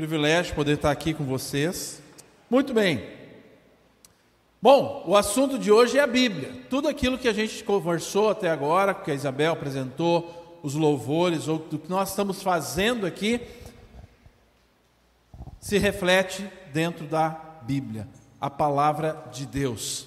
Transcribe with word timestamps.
Privilégio 0.00 0.54
poder 0.54 0.76
estar 0.76 0.90
aqui 0.90 1.12
com 1.12 1.24
vocês. 1.24 2.00
Muito 2.48 2.72
bem. 2.72 3.06
Bom, 4.62 5.04
o 5.06 5.14
assunto 5.14 5.58
de 5.58 5.70
hoje 5.70 5.98
é 5.98 6.00
a 6.00 6.06
Bíblia. 6.06 6.54
Tudo 6.70 6.88
aquilo 6.88 7.18
que 7.18 7.28
a 7.28 7.34
gente 7.34 7.62
conversou 7.62 8.30
até 8.30 8.48
agora, 8.48 8.94
que 8.94 9.10
a 9.10 9.14
Isabel 9.14 9.52
apresentou, 9.52 10.58
os 10.62 10.72
louvores, 10.72 11.48
ou 11.48 11.58
do 11.58 11.78
que 11.78 11.90
nós 11.90 12.08
estamos 12.08 12.42
fazendo 12.42 13.06
aqui, 13.06 13.42
se 15.60 15.76
reflete 15.76 16.50
dentro 16.72 17.04
da 17.04 17.38
Bíblia, 17.60 18.08
a 18.40 18.48
palavra 18.48 19.22
de 19.30 19.44
Deus. 19.44 20.06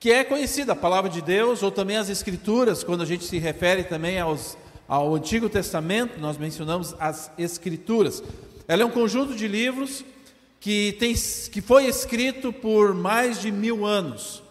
Que 0.00 0.10
é 0.10 0.24
conhecida 0.24 0.72
a 0.72 0.76
palavra 0.76 1.10
de 1.10 1.20
Deus, 1.20 1.62
ou 1.62 1.70
também 1.70 1.98
as 1.98 2.08
Escrituras, 2.08 2.82
quando 2.82 3.02
a 3.02 3.06
gente 3.06 3.24
se 3.24 3.36
refere 3.36 3.84
também 3.84 4.18
aos, 4.18 4.56
ao 4.88 5.14
Antigo 5.14 5.50
Testamento, 5.50 6.18
nós 6.18 6.38
mencionamos 6.38 6.96
as 6.98 7.30
Escrituras. 7.36 8.22
Ela 8.68 8.82
é 8.82 8.86
um 8.86 8.90
conjunto 8.90 9.34
de 9.34 9.48
livros 9.48 10.04
que, 10.60 10.92
tem, 11.00 11.14
que 11.50 11.62
foi 11.62 11.86
escrito 11.86 12.52
por 12.52 12.92
mais 12.92 13.40
de 13.40 13.50
mil 13.50 13.86
anos. 13.86 14.42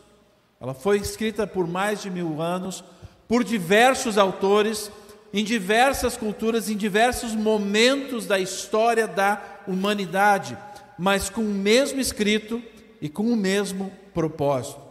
Ela 0.60 0.74
foi 0.74 0.98
escrita 0.98 1.46
por 1.46 1.68
mais 1.68 2.02
de 2.02 2.10
mil 2.10 2.42
anos, 2.42 2.84
por 3.28 3.44
diversos 3.44 4.18
autores, 4.18 4.92
em 5.32 5.44
diversas 5.44 6.18
culturas, 6.18 6.68
em 6.68 6.76
diversos 6.76 7.36
momentos 7.36 8.26
da 8.26 8.40
história 8.40 9.08
da 9.08 9.62
humanidade, 9.68 10.58
mas 10.98 11.30
com 11.30 11.42
o 11.42 11.54
mesmo 11.54 12.00
escrito 12.00 12.60
e 13.00 13.08
com 13.08 13.32
o 13.32 13.36
mesmo 13.36 13.94
propósito. 14.16 14.87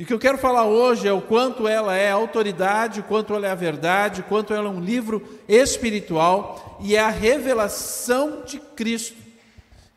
E 0.00 0.02
o 0.02 0.06
que 0.06 0.14
eu 0.14 0.18
quero 0.18 0.38
falar 0.38 0.64
hoje 0.64 1.06
é 1.06 1.12
o 1.12 1.20
quanto 1.20 1.68
ela 1.68 1.94
é 1.94 2.10
autoridade, 2.10 3.00
o 3.00 3.02
quanto 3.02 3.34
ela 3.34 3.46
é 3.46 3.50
a 3.50 3.54
verdade, 3.54 4.22
o 4.22 4.24
quanto 4.24 4.54
ela 4.54 4.66
é 4.66 4.72
um 4.72 4.80
livro 4.80 5.38
espiritual 5.46 6.78
e 6.80 6.96
é 6.96 7.00
a 7.00 7.10
revelação 7.10 8.42
de 8.42 8.58
Cristo. 8.58 9.18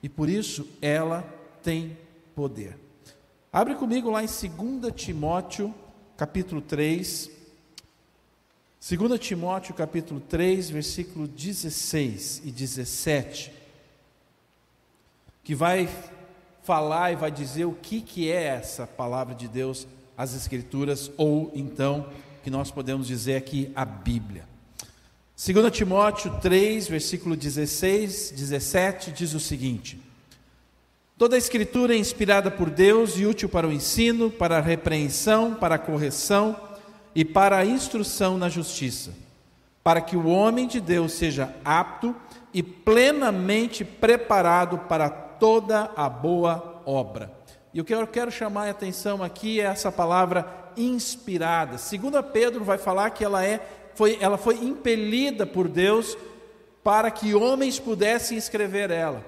E 0.04 0.10
por 0.10 0.28
isso 0.28 0.68
ela 0.82 1.24
tem 1.64 1.98
poder. 2.36 2.78
Abre 3.50 3.76
comigo 3.76 4.12
lá 4.12 4.22
em 4.22 4.28
2 4.28 4.94
Timóteo, 4.94 5.73
capítulo 6.17 6.60
3. 6.60 7.32
2 8.82 9.20
Timóteo, 9.22 9.73
capítulo 9.73 10.20
3, 10.20 10.70
versículo 10.70 11.30
16 11.30 12.42
e 12.44 12.52
17. 12.52 13.54
Que 15.45 15.56
vai 15.56 15.88
falar 16.64 17.11
e 17.11 17.16
vai 17.16 17.30
dizer 17.30 17.66
o 17.66 17.73
que, 17.73 18.02
que 18.02 18.31
é 18.31 18.44
essa 18.45 18.88
palavra 18.88 19.36
de 19.36 19.47
Deus, 19.47 19.86
as 20.17 20.33
Escrituras, 20.33 21.11
ou 21.17 21.52
então, 21.53 22.08
que 22.44 22.50
nós 22.50 22.72
podemos 22.72 23.05
dizer 23.05 23.36
aqui, 23.36 23.72
a 23.75 23.83
Bíblia. 23.83 24.47
2 25.36 25.72
Timóteo 25.72 26.39
3, 26.42 26.88
versículo 26.88 27.36
16, 27.36 28.31
17, 28.31 29.11
diz 29.11 29.33
o 29.33 29.39
seguinte: 29.39 30.00
Toda 31.17 31.36
a 31.36 31.39
Escritura 31.39 31.94
é 31.94 31.97
inspirada 31.97 32.50
por 32.50 32.70
Deus 32.70 33.17
e 33.17 33.25
útil 33.25 33.50
para 33.50 33.67
o 33.67 33.72
ensino, 33.72 34.31
para 34.31 34.59
a 34.59 34.61
repreensão, 34.61 35.55
para 35.55 35.75
a 35.75 35.80
correção 35.80 36.55
e 37.14 37.25
para 37.25 37.58
a 37.58 37.66
instrução 37.66 38.38
na 38.38 38.48
justiça, 38.48 39.11
para 39.83 40.00
que 40.00 40.16
o 40.16 40.27
homem 40.27 40.67
de 40.67 40.80
Deus 40.80 41.11
seja 41.14 41.53
apto 41.66 42.16
e 42.53 42.64
plenamente 42.64 43.83
preparado 43.83 44.77
para 44.77 45.23
toda 45.44 45.91
a 45.94 46.08
boa 46.08 46.81
obra. 46.86 47.30
E 47.73 47.81
o 47.81 47.83
que 47.83 47.94
eu 47.94 48.08
quero 48.08 48.31
chamar 48.31 48.67
a 48.67 48.72
atenção 48.72 49.22
aqui 49.22 49.59
é 49.59 49.66
essa 49.66 49.91
palavra 49.91 50.72
inspirada. 50.77 51.77
Segunda 51.77 52.23
Pedro 52.23 52.63
vai 52.63 52.77
falar 52.77 53.09
que 53.09 53.25
ela 53.25 53.45
é 53.45 53.59
foi 53.94 54.17
ela 54.21 54.38
foi 54.38 54.55
impelida 54.64 55.45
por 55.45 55.67
Deus 55.67 56.17
para 56.81 57.11
que 57.11 57.36
homens 57.36 57.77
pudessem 57.77 58.38
escrever 58.38 58.89
ela. 58.89 59.21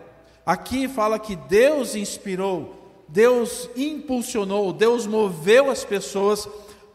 Aqui 0.45 0.87
fala 0.87 1.19
que 1.19 1.35
Deus 1.35 1.97
inspirou, 1.97 3.03
Deus 3.09 3.69
impulsionou, 3.75 4.71
Deus 4.71 5.05
moveu 5.05 5.69
as 5.69 5.83
pessoas 5.83 6.47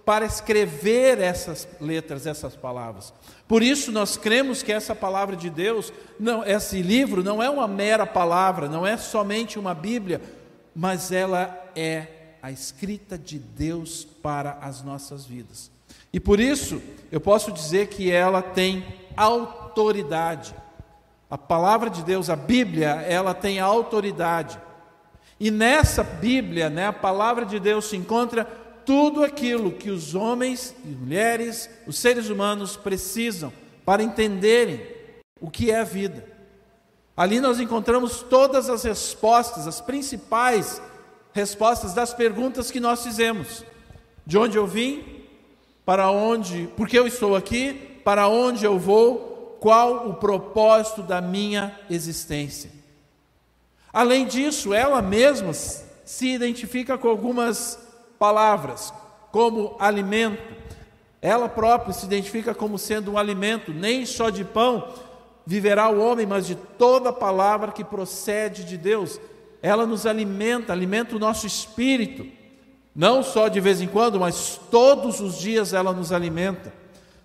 para 0.05 0.25
escrever 0.25 1.21
essas 1.21 1.69
letras, 1.81 2.27
essas 2.27 2.57
palavras. 2.57 3.13
Por 3.47 3.63
isso 3.63 3.93
nós 3.93 4.17
cremos 4.17 4.63
que 4.63 4.73
essa 4.73 4.95
palavra 4.95 5.37
de 5.37 5.51
Deus, 5.51 5.93
não, 6.19 6.45
esse 6.45 6.83
livro 6.83 7.23
não 7.23 7.43
é 7.43 7.51
uma 7.51 7.69
mera 7.69 8.07
palavra, 8.07 8.69
não 8.69 8.87
é 8.87 8.97
somente 8.97 9.59
uma 9.59 9.75
Bíblia, 9.75 10.21
mas 10.75 11.13
ela 11.13 11.71
é 11.75 12.07
a 12.43 12.51
escrita 12.51 13.19
de 13.19 13.39
Deus 13.39 14.05
para 14.05 14.59
as 14.63 14.83
nossas 14.83 15.27
vidas. 15.27 15.71
E 16.13 16.19
por 16.19 16.41
isso 16.41 16.83
eu 17.13 17.21
posso 17.21 17.53
dizer 17.53 17.89
que 17.89 18.11
ela 18.11 18.43
tem 18.43 18.85
autoridade. 19.17 20.55
A 21.31 21.39
palavra 21.39 21.89
de 21.89 22.03
Deus, 22.03 22.29
a 22.29 22.37
Bíblia, 22.37 23.05
ela 23.07 23.35
tem 23.35 23.61
autoridade. 23.61 24.59
E 25.39 25.51
nessa 25.51 26.03
Bíblia, 26.03 26.69
né, 26.69 26.89
a 26.89 26.93
palavra 26.93 27.47
de 27.47 27.59
Deus 27.59 27.87
se 27.87 27.97
encontra 27.97 28.47
tudo 28.85 29.25
aquilo 29.25 29.73
que 29.73 29.91
os 29.91 30.15
homens 30.15 30.75
e 30.85 30.89
mulheres, 30.89 31.69
os 31.87 31.99
seres 31.99 32.29
humanos 32.29 32.77
precisam 32.77 33.53
para 33.85 34.03
entenderem 34.03 34.81
o 35.41 35.51
que 35.51 35.71
é 35.71 35.81
a 35.81 35.85
vida. 35.85 36.27
Ali 37.17 37.41
nós 37.41 37.61
encontramos 37.61 38.23
todas 38.23 38.71
as 38.71 38.85
respostas, 38.85 39.67
as 39.67 39.81
principais 39.81 40.81
respostas 41.33 41.93
das 41.93 42.15
perguntas 42.15 42.71
que 42.71 42.81
nós 42.81 43.03
fizemos. 43.03 43.65
De 44.27 44.39
onde 44.39 44.57
eu 44.57 44.67
vim? 44.67 45.25
Para 45.85 46.11
onde? 46.11 46.69
Por 46.77 46.89
que 46.89 46.99
eu 46.99 47.07
estou 47.07 47.37
aqui? 47.37 48.01
Para 48.05 48.29
onde 48.29 48.65
eu 48.65 48.79
vou? 48.79 49.59
Qual 49.61 50.09
o 50.09 50.15
propósito 50.15 51.03
da 51.03 51.21
minha 51.21 51.79
existência? 51.91 52.71
Além 53.93 54.27
disso, 54.27 54.73
ela 54.73 55.03
mesma 55.03 55.53
se 55.53 56.29
identifica 56.29 56.97
com 56.97 57.09
algumas 57.09 57.79
palavras, 58.21 58.93
como 59.33 59.75
alimento. 59.79 60.55
Ela 61.23 61.49
própria 61.49 61.95
se 61.95 62.05
identifica 62.05 62.55
como 62.55 62.79
sendo 62.79 63.13
um 63.13 63.19
alimento, 63.19 63.73
nem 63.73 64.05
só 64.05 64.29
de 64.29 64.45
pão 64.45 64.93
viverá 65.47 65.89
o 65.89 65.99
homem, 65.99 66.27
mas 66.27 66.47
de 66.47 66.55
toda 66.55 67.15
palavra 67.15 67.73
que 67.73 67.83
procede 67.83 68.63
de 68.63 68.77
Deus. 68.77 69.19
Ela 69.63 69.87
nos 69.87 70.05
alimenta, 70.05 70.71
alimenta 70.73 71.17
o 71.17 71.19
nosso 71.19 71.47
espírito. 71.47 72.27
Não 72.95 73.23
só 73.23 73.49
de 73.49 73.59
vez 73.59 73.81
em 73.81 73.89
quando, 73.89 74.21
mas 74.21 74.61
todos 74.71 75.21
os 75.21 75.39
dias 75.39 75.73
ela 75.73 75.93
nos 75.93 76.13
alimenta. 76.13 76.73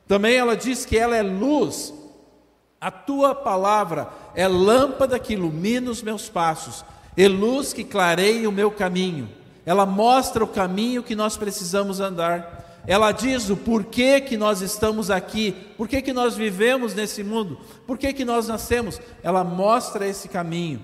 Também 0.08 0.36
ela 0.36 0.56
diz 0.56 0.86
que 0.86 0.98
ela 0.98 1.16
é 1.16 1.22
luz. 1.22 1.94
A 2.80 2.90
tua 2.90 3.36
palavra 3.36 4.10
é 4.34 4.48
lâmpada 4.48 5.20
que 5.20 5.34
ilumina 5.34 5.92
os 5.92 6.02
meus 6.02 6.30
passos, 6.30 6.86
e 7.18 7.28
luz 7.28 7.74
que 7.74 7.84
clareia 7.84 8.48
o 8.48 8.52
meu 8.52 8.72
caminho 8.72 9.30
ela 9.66 9.86
mostra 9.86 10.44
o 10.44 10.48
caminho 10.48 11.02
que 11.02 11.16
nós 11.16 11.36
precisamos 11.36 12.00
andar. 12.00 12.84
Ela 12.88 13.12
diz 13.12 13.50
o 13.50 13.58
porquê 13.58 14.22
que 14.22 14.38
nós 14.38 14.62
estamos 14.62 15.10
aqui, 15.10 15.54
porquê 15.76 16.04
que 16.04 16.14
nós 16.14 16.36
vivemos 16.36 16.94
nesse 16.94 17.24
mundo, 17.24 17.60
porquê 17.88 18.14
que 18.14 18.24
nós 18.24 18.48
nascemos. 18.48 19.02
Ela 19.24 19.44
mostra 19.44 20.08
esse 20.08 20.30
caminho. 20.30 20.82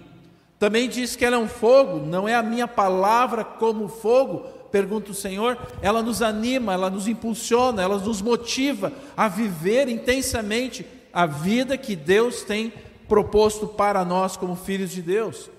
Também 0.57 0.89
diz 0.89 1.15
que 1.15 1.23
ela 1.23 1.35
é 1.35 1.39
um 1.39 1.47
fogo, 1.47 1.99
não 2.05 2.27
é 2.27 2.33
a 2.33 2.43
minha 2.43 2.67
palavra 2.67 3.43
como 3.43 3.87
fogo, 3.87 4.39
pergunta 4.71 5.11
o 5.11 5.15
Senhor. 5.15 5.57
Ela 5.81 6.01
nos 6.01 6.23
anima, 6.23 6.73
ela 6.73 6.89
nos 6.89 7.07
impulsiona, 7.07 7.83
ela 7.83 7.99
nos 7.99 8.21
motiva 8.21 8.91
a 9.15 9.27
viver 9.27 9.87
intensamente 9.87 10.85
a 11.13 11.27
vida 11.27 11.77
que 11.77 11.95
Deus 11.95 12.41
tem 12.41 12.73
proposto 13.07 13.67
para 13.67 14.03
nós 14.03 14.37
como 14.37 14.55
filhos 14.55 14.89
de 14.89 15.03
Deus. 15.03 15.51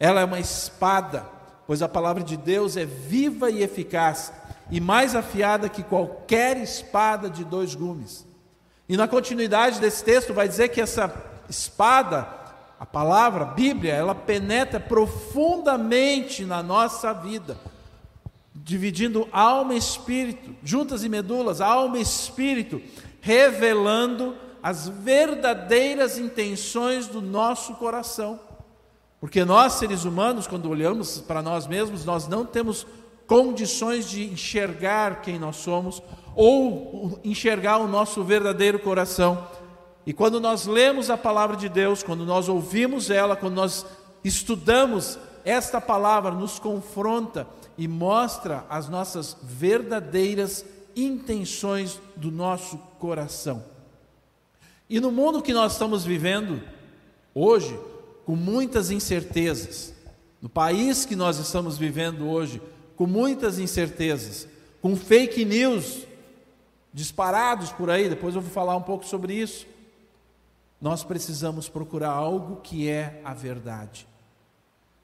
Ela 0.00 0.22
é 0.22 0.24
uma 0.24 0.40
espada 0.40 1.41
pois 1.66 1.82
a 1.82 1.88
palavra 1.88 2.22
de 2.22 2.36
Deus 2.36 2.76
é 2.76 2.84
viva 2.84 3.50
e 3.50 3.62
eficaz, 3.62 4.32
e 4.70 4.80
mais 4.80 5.14
afiada 5.14 5.68
que 5.68 5.82
qualquer 5.82 6.56
espada 6.56 7.28
de 7.28 7.44
dois 7.44 7.74
gumes. 7.74 8.26
E 8.88 8.96
na 8.96 9.06
continuidade 9.06 9.80
desse 9.80 10.02
texto 10.02 10.34
vai 10.34 10.48
dizer 10.48 10.68
que 10.68 10.80
essa 10.80 11.12
espada, 11.48 12.26
a 12.78 12.86
palavra, 12.86 13.44
a 13.44 13.48
Bíblia, 13.48 13.94
ela 13.94 14.14
penetra 14.14 14.80
profundamente 14.80 16.44
na 16.44 16.62
nossa 16.62 17.12
vida, 17.12 17.56
dividindo 18.54 19.28
alma 19.32 19.74
e 19.74 19.78
espírito, 19.78 20.54
juntas 20.62 21.04
e 21.04 21.08
medulas, 21.08 21.60
alma 21.60 21.98
e 21.98 22.02
espírito, 22.02 22.82
revelando 23.20 24.36
as 24.62 24.88
verdadeiras 24.88 26.18
intenções 26.18 27.06
do 27.06 27.20
nosso 27.20 27.74
coração. 27.74 28.38
Porque 29.22 29.44
nós, 29.44 29.74
seres 29.74 30.04
humanos, 30.04 30.48
quando 30.48 30.68
olhamos 30.68 31.20
para 31.20 31.40
nós 31.40 31.68
mesmos, 31.68 32.04
nós 32.04 32.26
não 32.26 32.44
temos 32.44 32.84
condições 33.24 34.10
de 34.10 34.24
enxergar 34.24 35.22
quem 35.22 35.38
nós 35.38 35.54
somos 35.54 36.02
ou 36.34 37.20
enxergar 37.22 37.78
o 37.78 37.86
nosso 37.86 38.24
verdadeiro 38.24 38.80
coração. 38.80 39.46
E 40.04 40.12
quando 40.12 40.40
nós 40.40 40.66
lemos 40.66 41.08
a 41.08 41.16
palavra 41.16 41.56
de 41.56 41.68
Deus, 41.68 42.02
quando 42.02 42.26
nós 42.26 42.48
ouvimos 42.48 43.10
ela, 43.10 43.36
quando 43.36 43.54
nós 43.54 43.86
estudamos 44.24 45.16
esta 45.44 45.80
palavra, 45.80 46.32
nos 46.32 46.58
confronta 46.58 47.46
e 47.78 47.86
mostra 47.86 48.66
as 48.68 48.88
nossas 48.88 49.36
verdadeiras 49.40 50.66
intenções 50.96 52.00
do 52.16 52.32
nosso 52.32 52.76
coração. 52.98 53.62
E 54.90 54.98
no 54.98 55.12
mundo 55.12 55.40
que 55.40 55.52
nós 55.52 55.74
estamos 55.74 56.04
vivendo 56.04 56.60
hoje, 57.32 57.78
com 58.32 58.36
muitas 58.36 58.90
incertezas. 58.90 59.92
No 60.40 60.48
país 60.48 61.04
que 61.04 61.14
nós 61.14 61.38
estamos 61.38 61.76
vivendo 61.76 62.30
hoje, 62.30 62.62
com 62.96 63.06
muitas 63.06 63.58
incertezas, 63.58 64.48
com 64.80 64.96
fake 64.96 65.44
news 65.44 66.06
disparados 66.94 67.70
por 67.72 67.90
aí, 67.90 68.08
depois 68.08 68.34
eu 68.34 68.40
vou 68.40 68.50
falar 68.50 68.74
um 68.74 68.80
pouco 68.80 69.04
sobre 69.04 69.34
isso. 69.34 69.66
Nós 70.80 71.04
precisamos 71.04 71.68
procurar 71.68 72.08
algo 72.08 72.62
que 72.62 72.88
é 72.88 73.20
a 73.22 73.34
verdade. 73.34 74.08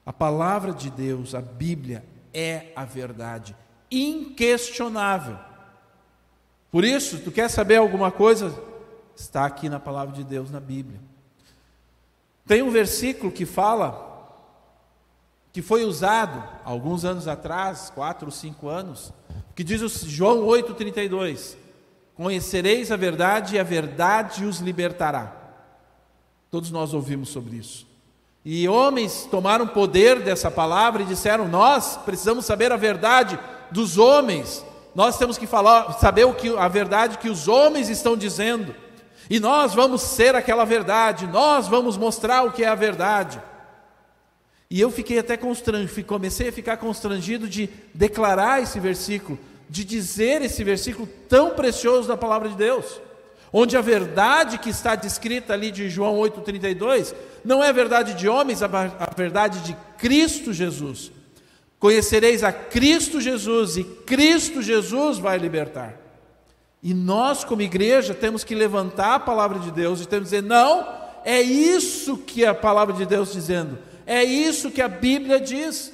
A 0.03 0.11
palavra 0.11 0.73
de 0.73 0.89
Deus, 0.89 1.35
a 1.35 1.41
Bíblia, 1.41 2.03
é 2.33 2.73
a 2.75 2.83
verdade, 2.83 3.55
inquestionável. 3.91 5.37
Por 6.71 6.83
isso, 6.83 7.19
tu 7.19 7.31
quer 7.31 7.47
saber 7.47 7.75
alguma 7.75 8.11
coisa? 8.11 8.59
Está 9.15 9.45
aqui 9.45 9.69
na 9.69 9.79
palavra 9.79 10.15
de 10.15 10.23
Deus, 10.23 10.49
na 10.49 10.59
Bíblia. 10.59 11.08
Tem 12.49 12.63
um 12.63 12.71
versículo 12.71 13.31
que 13.31 13.45
fala, 13.45 14.41
que 15.53 15.61
foi 15.61 15.85
usado 15.85 16.43
alguns 16.65 17.05
anos 17.05 17.27
atrás, 17.27 17.91
quatro 17.93 18.25
ou 18.25 18.31
cinco 18.31 18.67
anos, 18.67 19.13
que 19.55 19.63
diz 19.63 19.83
o 19.83 20.09
João 20.09 20.47
8,32: 20.47 21.55
Conhecereis 22.15 22.91
a 22.91 22.95
verdade 22.95 23.53
e 23.53 23.59
a 23.59 23.63
verdade 23.63 24.45
os 24.45 24.57
libertará. 24.61 25.31
Todos 26.49 26.71
nós 26.71 26.91
ouvimos 26.91 27.29
sobre 27.29 27.55
isso. 27.55 27.85
E 28.43 28.67
homens 28.67 29.27
tomaram 29.29 29.67
poder 29.67 30.19
dessa 30.19 30.49
palavra 30.49 31.03
e 31.03 31.05
disseram: 31.05 31.47
Nós 31.47 31.97
precisamos 31.97 32.45
saber 32.45 32.71
a 32.71 32.77
verdade 32.77 33.37
dos 33.69 33.99
homens. 33.99 34.65
Nós 34.95 35.19
temos 35.19 35.37
que 35.37 35.45
falar, 35.45 35.99
saber 35.99 36.25
o 36.25 36.33
que 36.33 36.57
a 36.57 36.67
verdade 36.67 37.19
que 37.19 37.29
os 37.29 37.47
homens 37.47 37.89
estão 37.89 38.17
dizendo. 38.17 38.73
E 39.29 39.39
nós 39.39 39.75
vamos 39.75 40.01
ser 40.01 40.35
aquela 40.35 40.65
verdade, 40.65 41.27
nós 41.27 41.67
vamos 41.67 41.95
mostrar 41.95 42.43
o 42.43 42.51
que 42.51 42.63
é 42.63 42.67
a 42.67 42.75
verdade. 42.75 43.39
E 44.69 44.81
eu 44.81 44.89
fiquei 44.89 45.19
até 45.19 45.37
constrangido, 45.37 46.03
comecei 46.05 46.49
a 46.49 46.53
ficar 46.53 46.77
constrangido 46.77 47.47
de 47.47 47.69
declarar 47.93 48.61
esse 48.61 48.79
versículo, 48.79 49.37
de 49.69 49.83
dizer 49.83 50.41
esse 50.41 50.63
versículo 50.63 51.07
tão 51.27 51.51
precioso 51.51 52.07
da 52.07 52.17
palavra 52.17 52.49
de 52.49 52.55
Deus, 52.55 52.99
onde 53.53 53.77
a 53.77 53.81
verdade 53.81 54.57
que 54.57 54.69
está 54.69 54.95
descrita 54.95 55.53
ali 55.53 55.69
de 55.69 55.89
João 55.89 56.17
8,32 56.17 57.13
não 57.43 57.63
é 57.63 57.71
verdade 57.71 58.15
de 58.15 58.27
homens, 58.27 58.61
a 58.63 58.67
verdade 59.15 59.59
de 59.59 59.75
Cristo 59.97 60.51
Jesus. 60.53 61.11
Conhecereis 61.79 62.43
a 62.43 62.51
Cristo 62.51 63.21
Jesus 63.21 63.77
e 63.77 63.83
Cristo 63.83 64.61
Jesus 64.61 65.17
vai 65.17 65.37
libertar. 65.37 66.08
E 66.81 66.93
nós, 66.93 67.43
como 67.43 67.61
igreja, 67.61 68.13
temos 68.13 68.43
que 68.43 68.55
levantar 68.55 69.15
a 69.15 69.19
palavra 69.19 69.59
de 69.59 69.71
Deus 69.71 70.01
e 70.01 70.07
temos 70.07 70.29
que 70.29 70.35
dizer: 70.35 70.47
não, 70.47 70.87
é 71.25 71.41
isso 71.41 72.17
que 72.17 72.45
a 72.45 72.55
palavra 72.55 72.93
de 72.93 73.05
Deus 73.05 73.33
dizendo, 73.33 73.77
é 74.05 74.23
isso 74.23 74.71
que 74.71 74.81
a 74.81 74.87
Bíblia 74.87 75.39
diz. 75.39 75.93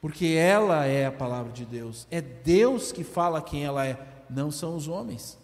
Porque 0.00 0.26
ela 0.26 0.84
é 0.84 1.06
a 1.06 1.12
palavra 1.12 1.50
de 1.50 1.64
Deus, 1.64 2.06
é 2.10 2.20
Deus 2.20 2.92
que 2.92 3.02
fala 3.02 3.42
quem 3.42 3.64
ela 3.64 3.84
é, 3.84 3.98
não 4.30 4.50
são 4.50 4.76
os 4.76 4.86
homens. 4.86 5.36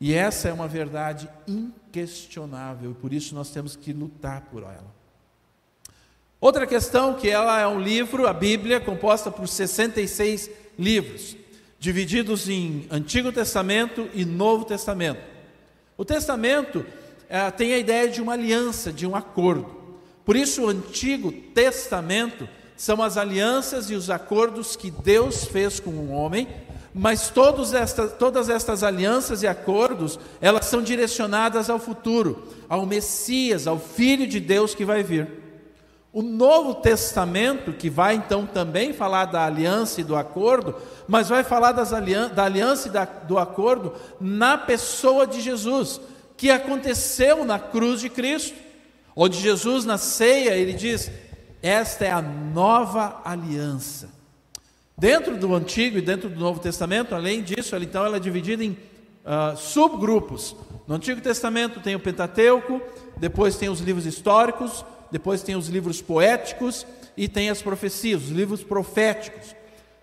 E 0.00 0.12
essa 0.14 0.48
é 0.48 0.52
uma 0.52 0.68
verdade 0.68 1.28
inquestionável, 1.46 2.90
e 2.90 2.94
por 2.94 3.12
isso 3.12 3.34
nós 3.34 3.50
temos 3.50 3.74
que 3.74 3.92
lutar 3.92 4.42
por 4.42 4.62
ela. 4.62 4.98
Outra 6.40 6.66
questão 6.66 7.14
que 7.14 7.28
ela 7.28 7.58
é 7.58 7.66
um 7.66 7.80
livro, 7.80 8.26
a 8.26 8.32
Bíblia, 8.32 8.78
composta 8.80 9.30
por 9.30 9.48
66 9.48 10.50
livros, 10.78 11.36
divididos 11.78 12.48
em 12.48 12.86
Antigo 12.90 13.30
Testamento 13.30 14.08
e 14.12 14.24
Novo 14.24 14.64
Testamento. 14.64 15.20
O 15.96 16.04
Testamento 16.04 16.84
é, 17.28 17.50
tem 17.50 17.72
a 17.72 17.78
ideia 17.78 18.08
de 18.08 18.20
uma 18.20 18.32
aliança, 18.32 18.92
de 18.92 19.06
um 19.06 19.14
acordo. 19.14 19.76
Por 20.24 20.36
isso, 20.36 20.64
o 20.64 20.68
Antigo 20.68 21.30
Testamento 21.32 22.48
são 22.76 23.02
as 23.02 23.16
alianças 23.16 23.90
e 23.90 23.94
os 23.94 24.10
acordos 24.10 24.76
que 24.76 24.90
Deus 24.90 25.44
fez 25.44 25.80
com 25.80 25.90
o 25.90 26.10
homem, 26.10 26.48
mas 26.94 27.32
esta, 27.74 28.08
todas 28.08 28.48
estas 28.48 28.82
alianças 28.82 29.42
e 29.42 29.46
acordos, 29.46 30.18
elas 30.40 30.66
são 30.66 30.82
direcionadas 30.82 31.70
ao 31.70 31.78
futuro, 31.78 32.46
ao 32.68 32.86
Messias, 32.86 33.66
ao 33.66 33.78
Filho 33.78 34.26
de 34.26 34.40
Deus 34.40 34.74
que 34.74 34.84
vai 34.84 35.02
vir. 35.02 35.47
O 36.10 36.22
Novo 36.22 36.76
Testamento, 36.76 37.72
que 37.72 37.90
vai 37.90 38.14
então 38.14 38.46
também 38.46 38.94
falar 38.94 39.26
da 39.26 39.44
aliança 39.44 40.00
e 40.00 40.04
do 40.04 40.16
acordo, 40.16 40.74
mas 41.06 41.28
vai 41.28 41.44
falar 41.44 41.78
alian 41.94 42.28
da 42.30 42.44
aliança 42.44 42.88
e 42.88 42.90
da, 42.90 43.04
do 43.04 43.38
acordo 43.38 43.92
na 44.18 44.56
pessoa 44.56 45.26
de 45.26 45.40
Jesus, 45.40 46.00
que 46.36 46.50
aconteceu 46.50 47.44
na 47.44 47.58
cruz 47.58 48.00
de 48.00 48.08
Cristo, 48.08 48.56
onde 49.14 49.38
Jesus, 49.38 49.84
na 49.84 49.98
ceia, 49.98 50.56
ele 50.56 50.72
diz: 50.72 51.10
Esta 51.62 52.06
é 52.06 52.10
a 52.10 52.22
nova 52.22 53.20
aliança. 53.22 54.08
Dentro 54.96 55.36
do 55.36 55.54
Antigo 55.54 55.98
e 55.98 56.02
dentro 56.02 56.28
do 56.30 56.40
Novo 56.40 56.58
Testamento, 56.58 57.14
além 57.14 57.42
disso, 57.42 57.74
ela, 57.74 57.84
então 57.84 58.04
ela 58.04 58.16
é 58.16 58.20
dividida 58.20 58.64
em 58.64 58.70
uh, 58.70 59.56
subgrupos. 59.56 60.56
No 60.88 60.94
Antigo 60.94 61.20
Testamento 61.20 61.80
tem 61.80 61.94
o 61.94 62.00
Pentateuco, 62.00 62.80
depois 63.16 63.56
tem 63.56 63.68
os 63.68 63.80
livros 63.80 64.06
históricos, 64.06 64.84
depois 65.10 65.42
tem 65.42 65.56
os 65.56 65.68
livros 65.68 66.00
poéticos 66.00 66.86
e 67.16 67.28
tem 67.28 67.50
as 67.50 67.62
profecias, 67.62 68.24
os 68.24 68.30
livros 68.30 68.62
proféticos. 68.62 69.54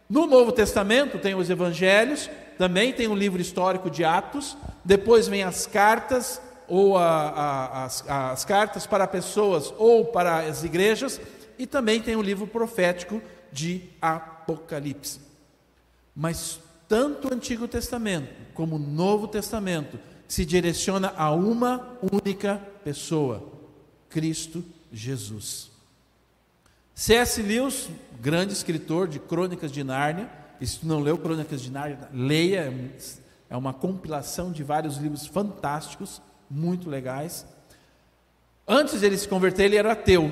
No 0.09 0.27
Novo 0.27 0.51
Testamento 0.51 1.17
tem 1.17 1.33
os 1.33 1.49
evangelhos, 1.49 2.29
também 2.57 2.93
tem 2.93 3.07
o 3.07 3.15
livro 3.15 3.41
histórico 3.41 3.89
de 3.89 4.03
Atos, 4.03 4.57
depois 4.83 5.27
vem 5.27 5.43
as 5.43 5.65
cartas, 5.65 6.41
ou 6.67 6.97
a, 6.97 7.29
a, 7.29 7.85
as, 7.85 8.03
as 8.07 8.45
cartas 8.45 8.87
para 8.87 9.07
pessoas 9.07 9.73
ou 9.77 10.05
para 10.05 10.39
as 10.39 10.63
igrejas, 10.63 11.21
e 11.57 11.65
também 11.65 12.01
tem 12.01 12.15
o 12.15 12.21
livro 12.21 12.47
profético 12.47 13.21
de 13.51 13.83
Apocalipse. 14.01 15.19
Mas 16.15 16.59
tanto 16.87 17.29
o 17.29 17.33
Antigo 17.33 17.67
Testamento 17.67 18.29
como 18.53 18.75
o 18.75 18.79
Novo 18.79 19.27
Testamento 19.27 19.99
se 20.27 20.45
direciona 20.45 21.13
a 21.15 21.31
uma 21.31 21.97
única 22.01 22.61
pessoa, 22.83 23.43
Cristo 24.09 24.63
Jesus. 24.95 25.69
C.S. 26.93 27.41
Lewis, 27.41 27.89
grande 28.21 28.53
escritor 28.53 29.09
de 29.09 29.19
Crônicas 29.19 29.69
de 29.69 29.83
Nárnia, 29.83 30.29
e 30.61 30.65
se 30.65 30.85
não 30.85 31.01
leu 31.01 31.17
Crônicas 31.17 31.61
de 31.61 31.69
Nárnia, 31.69 32.07
leia, 32.13 32.73
é 33.49 33.57
uma 33.57 33.73
compilação 33.73 34.53
de 34.53 34.63
vários 34.63 34.95
livros 34.95 35.27
fantásticos, 35.27 36.21
muito 36.49 36.89
legais. 36.89 37.45
Antes 38.65 39.01
de 39.01 39.05
ele 39.05 39.17
se 39.17 39.27
converter, 39.27 39.65
ele 39.65 39.75
era 39.75 39.91
ateu, 39.91 40.31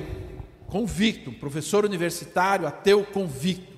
convicto, 0.66 1.30
professor 1.32 1.84
universitário, 1.84 2.66
ateu 2.66 3.04
convicto. 3.04 3.74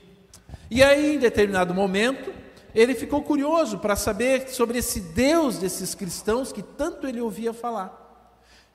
E 0.71 0.85
aí, 0.85 1.17
em 1.17 1.19
determinado 1.19 1.75
momento, 1.75 2.33
ele 2.73 2.95
ficou 2.95 3.23
curioso 3.23 3.79
para 3.79 3.97
saber 3.97 4.49
sobre 4.51 4.79
esse 4.79 5.01
Deus 5.01 5.59
desses 5.59 5.97
cristãos 5.97 6.53
que 6.53 6.63
tanto 6.63 7.09
ele 7.09 7.21
ouvia 7.21 7.53
falar. 7.53 8.05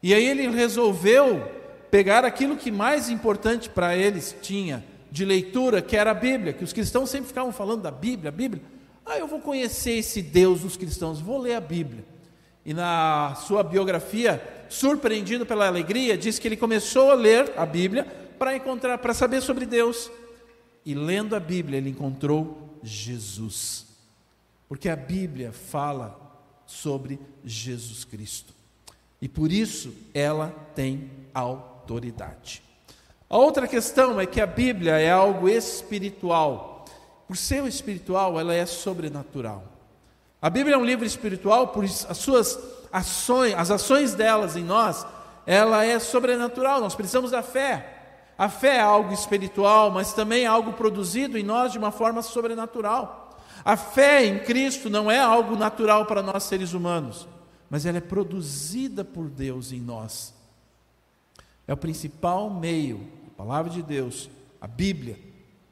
E 0.03 0.13
aí 0.13 0.25
ele 0.25 0.49
resolveu 0.49 1.60
pegar 1.91 2.23
aquilo 2.23 2.55
que 2.55 2.71
mais 2.71 3.09
importante 3.09 3.69
para 3.69 3.95
eles 3.95 4.35
tinha 4.41 4.83
de 5.11 5.25
leitura, 5.25 5.81
que 5.81 5.97
era 5.97 6.11
a 6.11 6.13
Bíblia, 6.13 6.53
que 6.53 6.63
os 6.63 6.71
cristãos 6.71 7.09
sempre 7.09 7.27
ficavam 7.27 7.51
falando 7.51 7.81
da 7.81 7.91
Bíblia, 7.91 8.29
a 8.29 8.31
Bíblia. 8.31 8.63
Ah, 9.05 9.19
eu 9.19 9.27
vou 9.27 9.41
conhecer 9.41 9.91
esse 9.91 10.21
Deus 10.21 10.61
dos 10.61 10.77
cristãos, 10.77 11.19
vou 11.19 11.37
ler 11.37 11.55
a 11.55 11.59
Bíblia. 11.59 12.05
E 12.65 12.73
na 12.73 13.35
sua 13.45 13.61
biografia, 13.61 14.41
surpreendido 14.69 15.45
pela 15.45 15.67
alegria, 15.67 16.17
diz 16.17 16.39
que 16.39 16.47
ele 16.47 16.55
começou 16.55 17.11
a 17.11 17.15
ler 17.15 17.51
a 17.57 17.65
Bíblia 17.65 18.05
para 18.39 18.55
encontrar, 18.55 18.97
para 18.99 19.13
saber 19.13 19.41
sobre 19.41 19.65
Deus. 19.65 20.09
E 20.85 20.95
lendo 20.95 21.35
a 21.35 21.39
Bíblia, 21.39 21.77
ele 21.77 21.89
encontrou 21.89 22.79
Jesus. 22.81 23.85
Porque 24.69 24.87
a 24.87 24.95
Bíblia 24.95 25.51
fala 25.51 26.17
sobre 26.65 27.19
Jesus 27.43 28.05
Cristo. 28.05 28.53
E 29.21 29.27
por 29.27 29.51
isso 29.51 29.93
ela 30.13 30.55
tem 30.73 31.09
autoridade 31.33 31.70
autoridade. 31.81 32.63
A 33.29 33.37
outra 33.37 33.67
questão 33.67 34.19
é 34.19 34.25
que 34.25 34.39
a 34.39 34.45
Bíblia 34.45 34.99
é 34.99 35.11
algo 35.11 35.49
espiritual. 35.49 36.85
Por 37.27 37.35
ser 37.35 37.65
espiritual, 37.65 38.39
ela 38.39 38.53
é 38.53 38.65
sobrenatural. 38.65 39.63
A 40.41 40.49
Bíblia 40.49 40.75
é 40.75 40.77
um 40.77 40.85
livro 40.85 41.05
espiritual, 41.05 41.69
por 41.69 41.83
as 41.83 42.17
suas 42.17 42.59
ações, 42.91 43.53
as 43.55 43.71
ações 43.71 44.13
delas 44.13 44.55
em 44.55 44.63
nós, 44.63 45.05
ela 45.45 45.83
é 45.83 45.97
sobrenatural. 45.97 46.81
Nós 46.81 46.95
precisamos 46.95 47.31
da 47.31 47.41
fé. 47.41 47.97
A 48.37 48.49
fé 48.49 48.77
é 48.77 48.81
algo 48.81 49.13
espiritual, 49.13 49.91
mas 49.91 50.13
também 50.13 50.43
é 50.43 50.47
algo 50.47 50.73
produzido 50.73 51.37
em 51.37 51.43
nós 51.43 51.71
de 51.71 51.77
uma 51.77 51.91
forma 51.91 52.21
sobrenatural. 52.21 53.39
A 53.63 53.77
fé 53.77 54.25
em 54.25 54.39
Cristo 54.39 54.89
não 54.89 55.09
é 55.09 55.19
algo 55.19 55.55
natural 55.55 56.05
para 56.05 56.21
nós 56.21 56.43
seres 56.43 56.73
humanos, 56.73 57.27
mas 57.69 57.85
ela 57.85 57.99
é 57.99 58.01
produzida 58.01 59.05
por 59.05 59.29
Deus 59.29 59.71
em 59.71 59.79
nós. 59.79 60.33
É 61.71 61.73
o 61.73 61.77
principal 61.77 62.49
meio, 62.49 62.99
a 63.29 63.37
palavra 63.37 63.71
de 63.71 63.81
Deus, 63.81 64.29
a 64.59 64.67
Bíblia, 64.67 65.17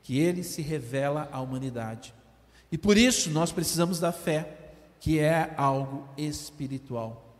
que 0.02 0.18
ele 0.18 0.44
se 0.44 0.62
revela 0.62 1.28
à 1.30 1.42
humanidade. 1.42 2.14
E 2.72 2.78
por 2.78 2.98
isso 2.98 3.30
nós 3.32 3.52
precisamos 3.52 4.00
da 4.00 4.14
fé, 4.14 4.72
que 5.02 5.20
é 5.20 5.54
algo 5.58 6.08
espiritual. 6.18 7.36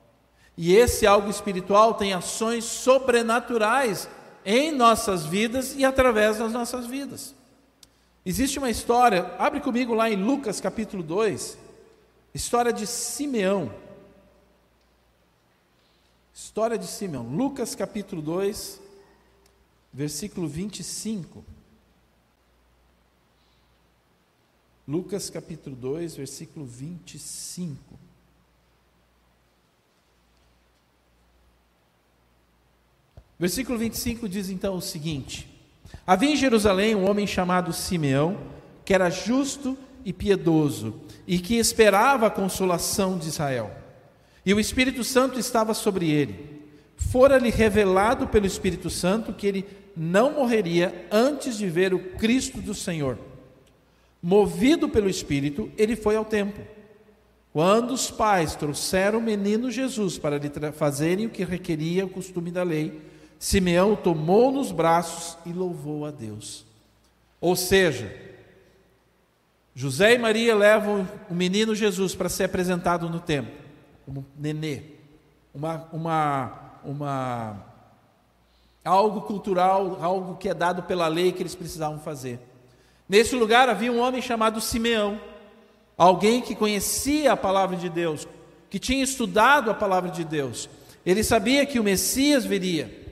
E 0.58 0.76
esse 0.76 1.08
algo 1.08 1.30
espiritual 1.30 1.94
tem 1.94 2.12
ações 2.12 2.66
sobrenaturais 2.66 4.10
em 4.44 4.74
nossas 4.74 5.26
vidas 5.26 5.74
e 5.78 5.86
através 5.86 6.38
das 6.38 6.52
nossas 6.52 6.86
vidas. 6.86 7.34
Existe 8.26 8.60
uma 8.60 8.70
história, 8.70 9.34
abre 9.40 9.62
comigo 9.62 9.94
lá 9.94 10.10
em 10.10 10.18
Lucas 10.18 10.60
capítulo 10.60 11.02
2, 11.02 11.58
história 12.34 12.74
de 12.74 12.86
Simeão. 12.86 13.72
História 16.42 16.78
de 16.78 16.88
Simeão, 16.88 17.24
Lucas 17.24 17.76
capítulo 17.76 18.22
2, 18.22 18.80
versículo 19.94 20.48
25. 20.48 21.44
Lucas 24.88 25.30
capítulo 25.30 25.76
2, 25.76 26.16
versículo 26.16 26.66
25. 26.66 27.78
Versículo 33.38 33.78
25 33.78 34.30
diz 34.30 34.50
então 34.50 34.78
o 34.78 34.82
seguinte: 34.82 35.46
Havia 36.08 36.32
em 36.32 36.38
Jerusalém 36.38 36.96
um 36.96 37.08
homem 37.08 37.28
chamado 37.28 37.74
Simeão, 37.74 38.40
que 38.86 38.94
era 38.94 39.10
justo 39.10 39.78
e 40.06 40.14
piedoso, 40.14 41.02
e 41.28 41.38
que 41.38 41.56
esperava 41.56 42.28
a 42.28 42.32
consolação 42.32 43.18
de 43.18 43.28
Israel. 43.28 43.79
E 44.50 44.54
o 44.56 44.60
Espírito 44.60 45.04
Santo 45.04 45.40
estava 45.40 45.76
sobre 45.76 46.10
ele. 46.10 46.64
Fora-lhe 46.96 47.52
revelado 47.52 48.26
pelo 48.26 48.48
Espírito 48.48 48.90
Santo 48.90 49.32
que 49.32 49.46
ele 49.46 49.64
não 49.96 50.34
morreria 50.34 51.06
antes 51.12 51.56
de 51.56 51.70
ver 51.70 51.94
o 51.94 52.00
Cristo 52.00 52.60
do 52.60 52.74
Senhor. 52.74 53.20
Movido 54.20 54.90
pelo 54.90 55.08
Espírito, 55.08 55.72
ele 55.78 55.96
foi 55.96 56.16
ao 56.16 56.26
templo. 56.26 56.66
Quando 57.54 57.92
os 57.92 58.10
pais 58.10 58.56
trouxeram 58.56 59.20
o 59.20 59.22
menino 59.22 59.70
Jesus 59.70 60.18
para 60.18 60.40
lhe 60.40 60.50
fazerem 60.72 61.28
o 61.28 61.30
que 61.30 61.44
requeria 61.44 62.08
o 62.08 62.10
costume 62.10 62.50
da 62.50 62.64
lei, 62.64 63.00
Simeão 63.38 63.94
o 63.94 63.98
tomou 63.98 64.52
nos 64.52 64.72
braços 64.72 65.38
e 65.46 65.54
louvou 65.54 66.08
a 66.08 66.10
Deus. 66.10 66.66
Ou 67.40 67.56
seja, 67.56 68.12
José 69.76 70.16
e 70.16 70.18
Maria 70.18 70.56
levam 70.56 71.08
o 71.30 71.36
menino 71.36 71.76
Jesus 71.76 72.16
para 72.16 72.30
ser 72.30 72.46
apresentado 72.46 73.08
no 73.08 73.20
templo, 73.20 73.69
como 74.10 74.26
nenê, 74.36 74.82
uma, 75.54 75.88
uma, 75.94 76.80
uma, 76.84 77.66
algo 78.84 79.22
cultural, 79.22 80.00
algo 80.02 80.36
que 80.38 80.50
é 80.50 80.54
dado 80.56 80.82
pela 80.82 81.08
lei 81.08 81.32
que 81.32 81.44
eles 81.44 81.54
precisavam 81.54 82.00
fazer. 82.00 82.40
Nesse 83.08 83.36
lugar 83.36 83.70
havia 83.70 83.92
um 83.92 84.00
homem 84.00 84.20
chamado 84.20 84.60
Simeão, 84.60 85.22
alguém 85.96 86.42
que 86.42 86.56
conhecia 86.56 87.34
a 87.34 87.38
palavra 87.38 87.78
de 87.78 87.88
Deus, 87.88 88.28
que 88.68 88.80
tinha 88.80 89.04
estudado 89.04 89.70
a 89.70 89.76
palavra 89.76 90.10
de 90.10 90.24
Deus. 90.24 90.68
Ele 91.06 91.24
sabia 91.24 91.64
que 91.64 91.80
o 91.80 91.84
Messias 91.84 92.44
viria. 92.44 93.08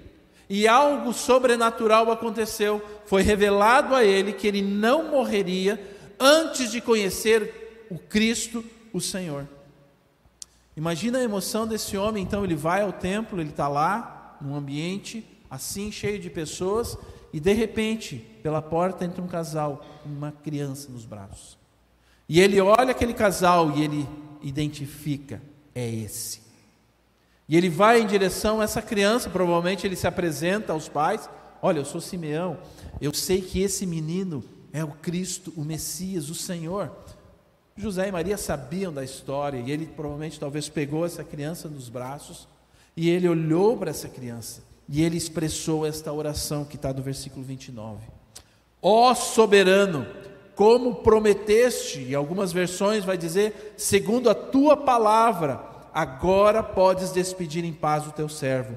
E 0.50 0.68
algo 0.68 1.14
sobrenatural 1.14 2.12
aconteceu. 2.12 2.82
Foi 3.06 3.22
revelado 3.22 3.94
a 3.94 4.04
ele 4.04 4.34
que 4.34 4.48
ele 4.48 4.64
não 4.64 5.12
morreria 5.12 5.80
antes 6.20 6.72
de 6.72 6.82
conhecer 6.82 7.86
o 7.88 8.00
Cristo, 8.00 8.66
o 8.92 9.00
Senhor. 9.00 9.48
Imagina 10.78 11.18
a 11.18 11.24
emoção 11.24 11.68
desse 11.68 11.98
homem. 11.98 12.24
Então 12.24 12.44
ele 12.44 12.56
vai 12.56 12.84
ao 12.84 12.94
templo, 12.94 13.42
ele 13.42 13.50
está 13.50 13.68
lá, 13.68 14.38
num 14.40 14.56
ambiente 14.56 15.28
assim, 15.50 15.92
cheio 15.92 16.20
de 16.20 16.30
pessoas, 16.30 16.98
e 17.34 17.40
de 17.40 17.54
repente, 17.54 18.18
pela 18.44 18.62
porta 18.62 19.06
entra 19.06 19.22
um 19.22 19.28
casal 19.28 19.84
uma 20.06 20.32
criança 20.32 20.92
nos 20.92 21.04
braços. 21.04 21.58
E 22.30 22.40
ele 22.40 22.60
olha 22.62 22.92
aquele 22.92 23.14
casal 23.14 23.72
e 23.72 23.84
ele 23.84 24.08
identifica: 24.42 25.42
é 25.74 25.90
esse. 25.90 26.42
E 27.50 27.56
ele 27.56 27.70
vai 27.70 28.02
em 28.02 28.06
direção 28.06 28.62
a 28.62 28.64
essa 28.64 28.82
criança, 28.82 29.30
provavelmente 29.30 29.88
ele 29.88 29.96
se 29.96 30.06
apresenta 30.06 30.74
aos 30.74 30.88
pais: 30.88 31.30
Olha, 31.62 31.80
eu 31.80 31.86
sou 31.86 32.00
Simeão, 32.00 32.60
eu 33.02 33.14
sei 33.14 33.42
que 33.42 33.62
esse 33.62 33.86
menino 33.86 34.44
é 34.72 34.84
o 34.84 34.92
Cristo, 34.92 35.52
o 35.56 35.64
Messias, 35.64 36.30
o 36.30 36.36
Senhor. 36.36 36.92
José 37.78 38.08
e 38.08 38.12
Maria 38.12 38.38
sabiam 38.38 38.92
da 38.92 39.04
história 39.04 39.60
e 39.60 39.72
ele 39.72 39.86
provavelmente 39.86 40.40
talvez 40.40 40.68
pegou 40.68 41.06
essa 41.06 41.24
criança 41.24 41.70
nos 41.70 41.90
braços 41.90 42.48
e 42.96 43.08
ele 43.08 43.30
olhou 43.30 43.78
para 43.78 43.92
essa 43.92 44.10
criança 44.10 44.64
e 44.90 45.04
ele 45.04 45.16
expressou 45.16 45.86
esta 45.86 46.12
oração 46.12 46.66
que 46.66 46.76
está 46.76 46.92
no 46.92 47.04
versículo 47.04 47.46
29. 47.46 48.00
Ó 48.82 49.14
soberano, 49.14 50.08
como 50.56 50.96
prometeste, 50.96 52.00
em 52.00 52.16
algumas 52.16 52.52
versões 52.52 53.06
vai 53.06 53.16
dizer, 53.16 53.76
segundo 53.78 54.28
a 54.28 54.34
tua 54.34 54.76
palavra, 54.76 55.62
agora 55.94 56.64
podes 56.64 57.12
despedir 57.12 57.64
em 57.64 57.74
paz 57.74 58.08
o 58.08 58.12
teu 58.12 58.28
servo, 58.28 58.76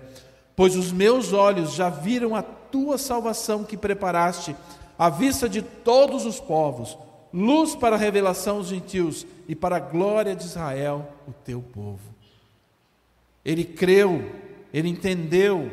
pois 0.54 0.76
os 0.76 0.92
meus 0.92 1.32
olhos 1.32 1.72
já 1.72 1.88
viram 1.88 2.36
a 2.36 2.42
tua 2.42 2.98
salvação 2.98 3.64
que 3.64 3.78
preparaste 3.78 4.54
à 4.98 5.08
vista 5.08 5.48
de 5.48 5.62
todos 5.62 6.26
os 6.26 6.38
povos, 6.38 6.98
luz 7.32 7.74
para 7.74 7.96
a 7.96 7.98
revelação 7.98 8.58
dos 8.58 8.68
gentios 8.68 9.26
e 9.48 9.54
para 9.54 9.76
a 9.76 9.80
glória 9.80 10.34
de 10.34 10.44
Israel, 10.44 11.12
o 11.28 11.32
teu 11.32 11.60
povo. 11.60 12.14
Ele 13.44 13.64
creu, 13.64 14.30
ele 14.72 14.88
entendeu 14.88 15.70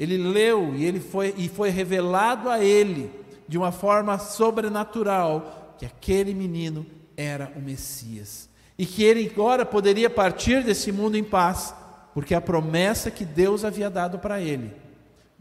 ele 0.00 0.16
leu 0.16 0.74
e 0.74 0.86
ele 0.86 0.98
foi 0.98 1.34
e 1.36 1.46
foi 1.46 1.68
revelado 1.68 2.48
a 2.48 2.64
ele 2.64 3.10
de 3.46 3.58
uma 3.58 3.70
forma 3.70 4.18
sobrenatural 4.18 5.76
que 5.78 5.84
aquele 5.84 6.32
menino 6.32 6.86
era 7.18 7.52
o 7.54 7.60
Messias 7.60 8.48
e 8.78 8.86
que 8.86 9.04
ele 9.04 9.30
agora 9.30 9.66
poderia 9.66 10.08
partir 10.08 10.64
desse 10.64 10.90
mundo 10.90 11.18
em 11.18 11.22
paz, 11.22 11.74
porque 12.14 12.34
a 12.34 12.40
promessa 12.40 13.10
que 13.10 13.26
Deus 13.26 13.62
havia 13.62 13.90
dado 13.90 14.18
para 14.18 14.40
ele 14.40 14.72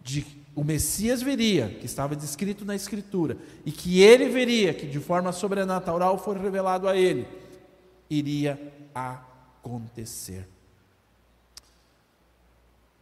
de 0.04 0.25
o 0.56 0.63
Messias 0.63 1.22
viria, 1.22 1.70
que 1.79 1.86
estava 1.86 2.15
descrito 2.15 2.65
na 2.65 2.75
Escritura, 2.75 3.38
e 3.65 3.72
que 3.72 4.01
ele 4.01 4.29
veria, 4.29 4.74
que 4.74 4.88
de 4.88 5.00
forma 5.00 5.32
sobrenatural 5.32 6.18
foi 6.18 6.38
revelado 6.38 6.88
a 6.88 6.96
ele, 6.96 7.27
iria 8.10 8.60
acontecer. 8.94 10.48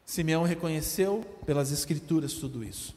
Simeão 0.05 0.43
reconheceu 0.43 1.25
pelas 1.45 1.71
Escrituras 1.71 2.33
tudo 2.33 2.63
isso, 2.63 2.95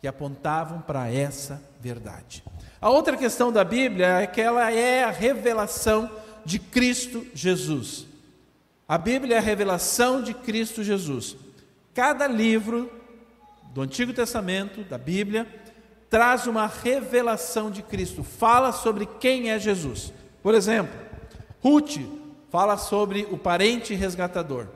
que 0.00 0.08
apontavam 0.08 0.80
para 0.80 1.10
essa 1.10 1.62
verdade. 1.80 2.42
A 2.80 2.90
outra 2.90 3.16
questão 3.16 3.52
da 3.52 3.64
Bíblia 3.64 4.20
é 4.20 4.26
que 4.26 4.40
ela 4.40 4.70
é 4.72 5.04
a 5.04 5.10
revelação 5.10 6.10
de 6.44 6.58
Cristo 6.58 7.26
Jesus. 7.34 8.06
A 8.86 8.98
Bíblia 8.98 9.36
é 9.36 9.38
a 9.38 9.42
revelação 9.42 10.22
de 10.22 10.34
Cristo 10.34 10.82
Jesus. 10.82 11.36
Cada 11.94 12.26
livro 12.26 12.90
do 13.74 13.82
Antigo 13.82 14.14
Testamento, 14.14 14.82
da 14.84 14.96
Bíblia, 14.96 15.46
traz 16.08 16.46
uma 16.46 16.66
revelação 16.66 17.70
de 17.70 17.82
Cristo, 17.82 18.22
fala 18.22 18.72
sobre 18.72 19.04
quem 19.04 19.50
é 19.50 19.58
Jesus. 19.58 20.12
Por 20.42 20.54
exemplo, 20.54 20.94
Ruth 21.60 21.98
fala 22.50 22.78
sobre 22.78 23.26
o 23.30 23.36
parente 23.36 23.92
resgatador. 23.94 24.68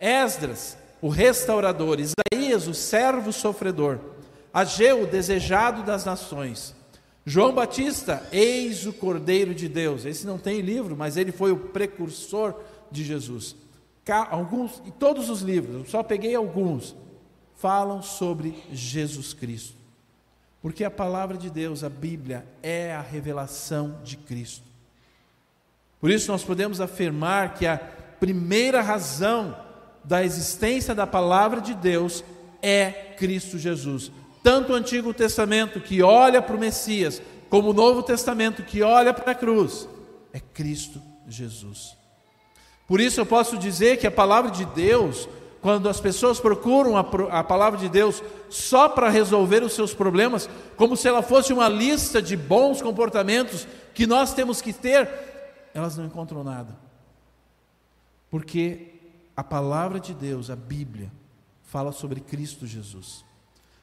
Esdras 0.00 0.78
o 1.04 1.08
restaurador, 1.10 1.98
Isaías, 2.00 2.66
o 2.66 2.72
servo 2.72 3.30
sofredor, 3.30 3.98
Ageu, 4.54 5.02
o 5.02 5.06
desejado 5.06 5.82
das 5.82 6.06
nações, 6.06 6.74
João 7.26 7.52
Batista, 7.52 8.26
eis 8.32 8.86
o 8.86 8.92
Cordeiro 8.92 9.54
de 9.54 9.68
Deus. 9.68 10.06
Esse 10.06 10.26
não 10.26 10.38
tem 10.38 10.62
livro, 10.62 10.96
mas 10.96 11.18
ele 11.18 11.30
foi 11.30 11.52
o 11.52 11.58
precursor 11.58 12.54
de 12.90 13.04
Jesus. 13.04 13.54
Alguns, 14.30 14.82
e 14.86 14.90
todos 14.90 15.28
os 15.28 15.42
livros, 15.42 15.74
eu 15.74 15.84
só 15.84 16.02
peguei 16.02 16.34
alguns, 16.34 16.96
falam 17.64 18.02
sobre 18.02 18.62
Jesus 18.70 19.32
Cristo. 19.32 19.78
Porque 20.60 20.84
a 20.84 20.90
palavra 20.90 21.38
de 21.38 21.48
Deus, 21.48 21.82
a 21.82 21.88
Bíblia, 21.88 22.44
é 22.62 22.94
a 22.94 23.00
revelação 23.00 24.00
de 24.04 24.18
Cristo. 24.18 24.66
Por 25.98 26.10
isso 26.10 26.30
nós 26.30 26.44
podemos 26.44 26.78
afirmar 26.78 27.54
que 27.54 27.66
a 27.66 27.78
primeira 28.20 28.82
razão 28.82 29.56
da 30.04 30.22
existência 30.22 30.94
da 30.94 31.06
palavra 31.06 31.62
de 31.62 31.72
Deus 31.72 32.22
é 32.60 33.14
Cristo 33.16 33.58
Jesus. 33.58 34.12
Tanto 34.42 34.74
o 34.74 34.76
Antigo 34.76 35.14
Testamento 35.14 35.80
que 35.80 36.02
olha 36.02 36.42
para 36.42 36.56
o 36.56 36.60
Messias, 36.60 37.22
como 37.48 37.70
o 37.70 37.74
Novo 37.74 38.02
Testamento 38.02 38.62
que 38.62 38.82
olha 38.82 39.14
para 39.14 39.32
a 39.32 39.34
cruz, 39.34 39.88
é 40.34 40.38
Cristo 40.38 41.00
Jesus. 41.26 41.96
Por 42.86 43.00
isso 43.00 43.22
eu 43.22 43.24
posso 43.24 43.56
dizer 43.56 43.96
que 43.96 44.06
a 44.06 44.10
palavra 44.10 44.50
de 44.50 44.66
Deus, 44.66 45.26
quando 45.64 45.88
as 45.88 45.98
pessoas 45.98 46.38
procuram 46.38 46.94
a, 46.94 47.00
a 47.40 47.42
palavra 47.42 47.78
de 47.78 47.88
Deus 47.88 48.22
só 48.50 48.86
para 48.86 49.08
resolver 49.08 49.62
os 49.62 49.72
seus 49.72 49.94
problemas, 49.94 50.46
como 50.76 50.94
se 50.94 51.08
ela 51.08 51.22
fosse 51.22 51.54
uma 51.54 51.70
lista 51.70 52.20
de 52.20 52.36
bons 52.36 52.82
comportamentos 52.82 53.66
que 53.94 54.06
nós 54.06 54.34
temos 54.34 54.60
que 54.60 54.74
ter, 54.74 55.08
elas 55.72 55.96
não 55.96 56.04
encontram 56.04 56.44
nada. 56.44 56.76
Porque 58.30 58.88
a 59.34 59.42
palavra 59.42 59.98
de 59.98 60.12
Deus, 60.12 60.50
a 60.50 60.54
Bíblia, 60.54 61.10
fala 61.62 61.92
sobre 61.92 62.20
Cristo 62.20 62.66
Jesus. 62.66 63.24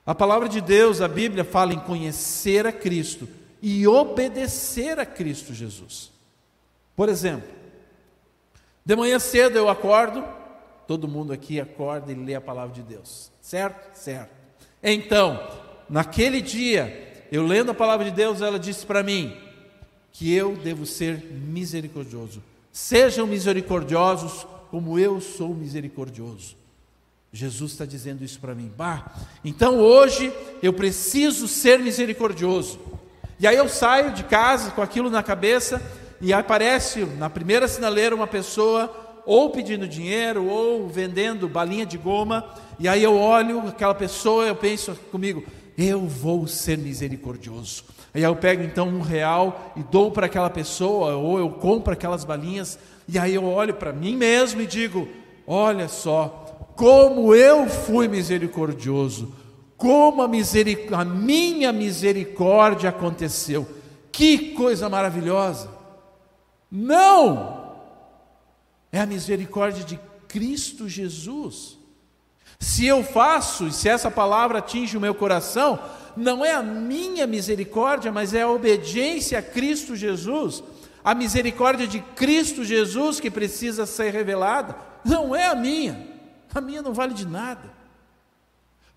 A 0.05 0.13
palavra 0.13 0.47
de 0.47 0.61
Deus, 0.61 1.01
a 1.01 1.07
Bíblia, 1.07 1.43
fala 1.43 1.73
em 1.73 1.79
conhecer 1.79 2.67
a 2.67 2.71
Cristo 2.71 3.27
e 3.59 3.87
obedecer 3.87 4.99
a 4.99 5.05
Cristo 5.07 5.51
Jesus. 5.51 6.11
Por 6.95 7.09
exemplo, 7.09 7.49
de 8.85 8.95
manhã 8.95 9.17
cedo 9.17 9.57
eu 9.57 9.67
acordo, 9.67 10.23
todo 10.91 11.07
mundo 11.07 11.31
aqui 11.31 11.57
acorda 11.57 12.11
e 12.11 12.15
lê 12.15 12.35
a 12.35 12.41
palavra 12.41 12.75
de 12.75 12.81
Deus. 12.81 13.31
Certo? 13.39 13.95
Certo. 13.97 14.29
Então, 14.83 15.41
naquele 15.89 16.41
dia, 16.41 17.25
eu 17.31 17.47
lendo 17.47 17.71
a 17.71 17.73
palavra 17.73 18.03
de 18.03 18.11
Deus, 18.11 18.41
ela 18.41 18.59
disse 18.59 18.85
para 18.85 19.01
mim 19.01 19.33
que 20.11 20.33
eu 20.33 20.53
devo 20.57 20.85
ser 20.85 21.23
misericordioso. 21.31 22.43
Sejam 22.73 23.25
misericordiosos 23.25 24.45
como 24.69 24.99
eu 24.99 25.21
sou 25.21 25.55
misericordioso. 25.55 26.57
Jesus 27.31 27.71
está 27.71 27.85
dizendo 27.85 28.21
isso 28.21 28.41
para 28.41 28.53
mim. 28.53 28.69
Bah, 28.75 29.13
então 29.45 29.79
hoje 29.79 30.33
eu 30.61 30.73
preciso 30.73 31.47
ser 31.47 31.79
misericordioso. 31.79 32.77
E 33.39 33.47
aí 33.47 33.55
eu 33.55 33.69
saio 33.69 34.11
de 34.11 34.25
casa 34.25 34.71
com 34.71 34.81
aquilo 34.81 35.09
na 35.09 35.23
cabeça 35.23 35.81
e 36.19 36.33
aparece 36.33 37.05
na 37.17 37.29
primeira 37.29 37.65
sinaleira 37.65 38.13
uma 38.13 38.27
pessoa 38.27 39.00
ou 39.25 39.49
pedindo 39.49 39.87
dinheiro 39.87 40.45
ou 40.47 40.87
vendendo 40.87 41.47
balinha 41.47 41.85
de 41.85 41.97
goma. 41.97 42.45
E 42.79 42.87
aí 42.87 43.03
eu 43.03 43.17
olho 43.17 43.67
aquela 43.67 43.93
pessoa, 43.93 44.45
eu 44.45 44.55
penso 44.55 44.95
comigo, 45.11 45.43
eu 45.77 46.07
vou 46.07 46.47
ser 46.47 46.77
misericordioso. 46.77 47.83
Aí 48.13 48.23
eu 48.23 48.35
pego 48.35 48.63
então 48.63 48.87
um 48.89 49.01
real 49.01 49.73
e 49.75 49.83
dou 49.83 50.11
para 50.11 50.25
aquela 50.25 50.49
pessoa, 50.49 51.15
ou 51.15 51.39
eu 51.39 51.49
compro 51.49 51.93
aquelas 51.93 52.25
balinhas, 52.25 52.77
e 53.07 53.17
aí 53.17 53.33
eu 53.33 53.45
olho 53.45 53.73
para 53.73 53.93
mim 53.93 54.17
mesmo 54.17 54.61
e 54.61 54.67
digo: 54.67 55.07
olha 55.47 55.87
só, 55.87 56.67
como 56.75 57.33
eu 57.33 57.67
fui 57.67 58.07
misericordioso, 58.07 59.33
como 59.77 60.21
a, 60.21 60.27
miseric... 60.27 60.93
a 60.93 61.05
minha 61.05 61.71
misericórdia 61.71 62.89
aconteceu, 62.89 63.65
que 64.11 64.53
coisa 64.55 64.89
maravilhosa. 64.89 65.69
Não! 66.69 67.60
É 68.91 68.99
a 68.99 69.05
misericórdia 69.05 69.83
de 69.83 69.99
Cristo 70.27 70.87
Jesus. 70.87 71.77
Se 72.59 72.85
eu 72.85 73.03
faço, 73.03 73.67
e 73.67 73.71
se 73.71 73.89
essa 73.89 74.11
palavra 74.11 74.59
atinge 74.59 74.97
o 74.97 75.01
meu 75.01 75.15
coração, 75.15 75.79
não 76.15 76.45
é 76.45 76.53
a 76.53 76.61
minha 76.61 77.25
misericórdia, 77.25 78.11
mas 78.11 78.33
é 78.33 78.43
a 78.43 78.49
obediência 78.49 79.39
a 79.39 79.41
Cristo 79.41 79.95
Jesus, 79.95 80.63
a 81.03 81.15
misericórdia 81.15 81.87
de 81.87 81.99
Cristo 81.99 82.63
Jesus 82.63 83.19
que 83.19 83.31
precisa 83.31 83.85
ser 83.85 84.11
revelada, 84.11 84.75
não 85.03 85.35
é 85.35 85.47
a 85.47 85.55
minha, 85.55 86.07
a 86.53 86.61
minha 86.61 86.81
não 86.81 86.93
vale 86.93 87.13
de 87.13 87.25
nada. 87.25 87.81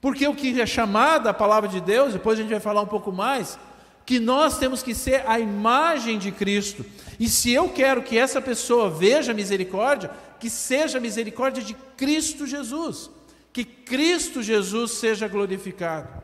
Porque 0.01 0.29
o 0.29 0.35
que 0.35 0.61
é 0.61 0.67
chamada 0.67 1.31
a 1.31 1.35
palavra 1.35 1.69
de 1.69 1.81
Deus, 1.81 2.13
depois 2.13 2.39
a 2.39 2.43
gente 2.43 2.51
vai 2.51 2.61
falar 2.61 2.83
um 2.83 2.87
pouco 2.87 3.11
mais, 3.11 3.59
que 4.05 4.21
nós 4.21 4.59
temos 4.59 4.83
que 4.83 4.95
ser 4.95 5.27
a 5.27 5.39
imagem 5.39 6.19
de 6.19 6.31
Cristo. 6.31 6.85
E 7.19 7.29
se 7.29 7.53
eu 7.53 7.69
quero 7.69 8.03
que 8.03 8.19
essa 8.19 8.41
pessoa 8.41 8.91
veja 8.91 9.33
misericórdia, 9.33 10.11
que 10.39 10.51
seja 10.51 11.01
misericórdia 11.01 11.63
de 11.63 11.75
Cristo 11.97 12.47
Jesus, 12.47 13.11
que 13.53 13.65
Cristo 13.65 14.43
Jesus 14.43 14.93
seja 14.93 15.27
glorificado. 15.29 16.23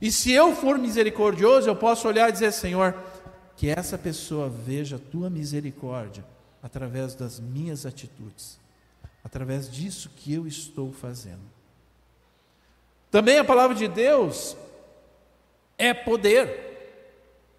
E 0.00 0.12
se 0.12 0.30
eu 0.30 0.54
for 0.54 0.78
misericordioso, 0.78 1.68
eu 1.68 1.74
posso 1.74 2.06
olhar 2.06 2.28
e 2.28 2.32
dizer: 2.32 2.52
Senhor, 2.52 2.94
que 3.56 3.68
essa 3.68 3.96
pessoa 3.96 4.48
veja 4.48 4.96
a 4.96 4.98
tua 4.98 5.30
misericórdia 5.30 6.24
através 6.62 7.14
das 7.14 7.40
minhas 7.40 7.86
atitudes, 7.86 8.58
através 9.22 9.70
disso 9.70 10.10
que 10.14 10.32
eu 10.32 10.46
estou 10.46 10.92
fazendo. 10.92 11.42
Também 13.10 13.38
a 13.38 13.44
palavra 13.44 13.76
de 13.76 13.88
Deus 13.88 14.56
é 15.78 15.94
poder. 15.94 16.73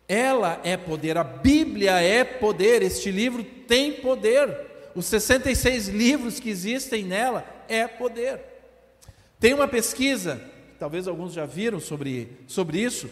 Ela 0.08 0.60
é 0.64 0.78
poder, 0.78 1.18
a 1.18 1.24
Bíblia 1.24 2.00
é 2.02 2.24
poder, 2.24 2.82
este 2.82 3.10
livro 3.12 3.44
tem 3.44 3.94
poder. 3.94 4.90
Os 4.94 5.06
66 5.08 5.90
livros 5.90 6.40
que 6.40 6.50
existem 6.50 7.04
nela 7.04 7.46
é 7.68 7.88
poder. 7.88 8.40
Tem 9.40 9.54
uma 9.54 9.68
pesquisa 9.68 10.40
talvez 10.80 11.08
alguns 11.08 11.34
já 11.34 11.46
viram 11.46 11.80
sobre, 11.80 12.38
sobre 12.48 12.80
isso, 12.80 13.10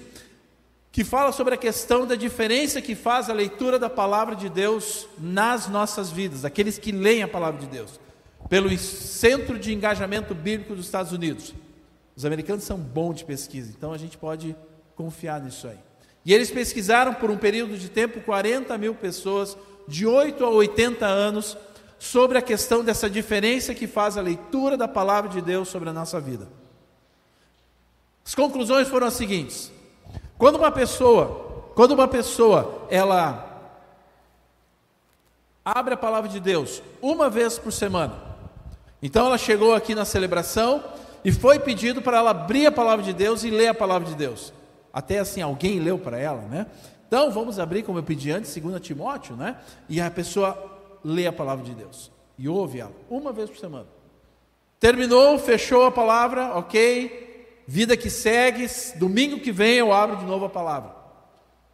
que 0.92 1.04
fala 1.04 1.32
sobre 1.32 1.56
a 1.56 1.58
questão 1.58 2.06
da 2.06 2.16
diferença 2.16 2.82
que 2.82 2.94
faz 2.94 3.30
a 3.30 3.34
leitura 3.34 3.80
da 3.80 3.90
palavra 3.90 4.36
de 4.36 4.50
Deus 4.50 5.08
nas 5.18 5.68
nossas 5.68 6.12
vidas, 6.12 6.46
aqueles 6.46 6.78
que 6.78 6.92
leem 6.92 7.24
a 7.24 7.28
palavra 7.28 7.60
de 7.60 7.68
Deus, 7.68 8.00
pelo 8.50 8.76
Centro 8.78 9.58
de 9.58 9.74
Engajamento 9.74 10.36
Bíblico 10.36 10.76
dos 10.76 10.86
Estados 10.86 11.12
Unidos. 11.12 11.54
Os 12.16 12.26
americanos 12.26 12.64
são 12.64 12.78
bons 12.78 13.16
de 13.16 13.26
pesquisa, 13.26 13.74
então 13.76 13.92
a 13.92 13.98
gente 13.98 14.18
pode 14.18 14.56
confiar 14.96 15.42
nisso 15.42 15.68
aí. 15.68 15.80
E 16.26 16.34
eles 16.34 16.50
pesquisaram 16.50 17.14
por 17.14 17.30
um 17.30 17.38
período 17.38 17.78
de 17.78 17.90
tempo 17.90 18.22
40 18.22 18.78
mil 18.78 18.96
pessoas 18.96 19.58
de 19.88 20.06
8 20.06 20.44
a 20.44 20.50
80 20.50 21.06
anos 21.06 21.58
sobre 22.00 22.38
a 22.38 22.42
questão 22.42 22.84
dessa 22.84 23.10
diferença 23.10 23.74
que 23.74 23.88
faz 23.88 24.18
a 24.18 24.22
leitura 24.22 24.78
da 24.78 24.88
palavra 24.88 25.30
de 25.30 25.42
Deus 25.42 25.68
sobre 25.68 25.90
a 25.90 25.94
nossa 25.94 26.20
vida. 26.20 26.48
As 28.26 28.34
conclusões 28.34 28.88
foram 28.88 29.08
as 29.08 29.14
seguintes: 29.14 29.72
quando 30.38 30.56
uma 30.56 30.72
pessoa, 30.72 31.72
quando 31.76 31.92
uma 31.92 32.08
pessoa, 32.08 32.88
ela 32.90 33.50
abre 35.64 35.94
a 35.94 35.98
palavra 35.98 36.30
de 36.30 36.40
Deus 36.40 36.82
uma 37.02 37.30
vez 37.30 37.58
por 37.58 37.72
semana. 37.72 38.16
Então 39.02 39.26
ela 39.26 39.38
chegou 39.38 39.74
aqui 39.74 39.94
na 39.94 40.06
celebração 40.06 40.84
e 41.24 41.32
foi 41.32 41.60
pedido 41.60 42.02
para 42.02 42.18
ela 42.18 42.32
abrir 42.32 42.66
a 42.66 42.72
palavra 42.72 43.04
de 43.04 43.14
Deus 43.14 43.44
e 43.44 43.50
ler 43.50 43.68
a 43.68 43.74
palavra 43.74 44.08
de 44.08 44.16
Deus. 44.16 44.54
Até 44.94 45.18
assim 45.18 45.42
alguém 45.42 45.80
leu 45.80 45.98
para 45.98 46.20
ela, 46.20 46.44
né? 46.44 46.68
Então 47.08 47.32
vamos 47.32 47.58
abrir 47.60 47.82
como 47.84 47.98
eu 47.98 48.04
pedi 48.04 48.32
antes, 48.32 48.56
2 48.56 48.80
Timóteo, 48.80 49.36
né? 49.36 49.58
E 49.90 50.00
a 50.00 50.10
pessoa 50.12 50.72
lê 51.04 51.26
a 51.26 51.34
palavra 51.34 51.66
de 51.66 51.74
Deus 51.74 52.12
e 52.38 52.48
ouve 52.48 52.80
ela 52.80 52.94
uma 53.10 53.34
vez 53.34 53.50
por 53.50 53.58
semana. 53.58 53.88
Terminou, 54.80 55.40
fechou 55.40 55.86
a 55.86 55.92
palavra, 55.92 56.56
ok, 56.56 57.64
vida 57.66 57.96
que 57.96 58.10
segue, 58.10 58.68
domingo 58.98 59.40
que 59.40 59.52
vem 59.52 59.76
eu 59.76 59.92
abro 59.94 60.18
de 60.18 60.26
novo 60.26 60.46
a 60.46 60.50
palavra. 60.50 60.94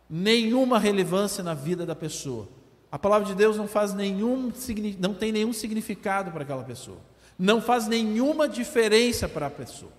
Nenhuma 0.09 0.79
relevância 0.79 1.43
na 1.43 1.53
vida 1.53 1.85
da 1.85 1.95
pessoa. 1.95 2.47
A 2.91 2.97
palavra 2.97 3.27
de 3.27 3.35
Deus 3.35 3.57
não 3.57 3.67
faz 3.67 3.93
nenhum, 3.93 4.51
não 4.99 5.13
tem 5.13 5.31
nenhum 5.31 5.53
significado 5.53 6.31
para 6.31 6.43
aquela 6.43 6.63
pessoa. 6.63 6.97
Não 7.37 7.61
faz 7.61 7.87
nenhuma 7.87 8.47
diferença 8.47 9.27
para 9.29 9.47
a 9.47 9.51
pessoa. 9.51 9.91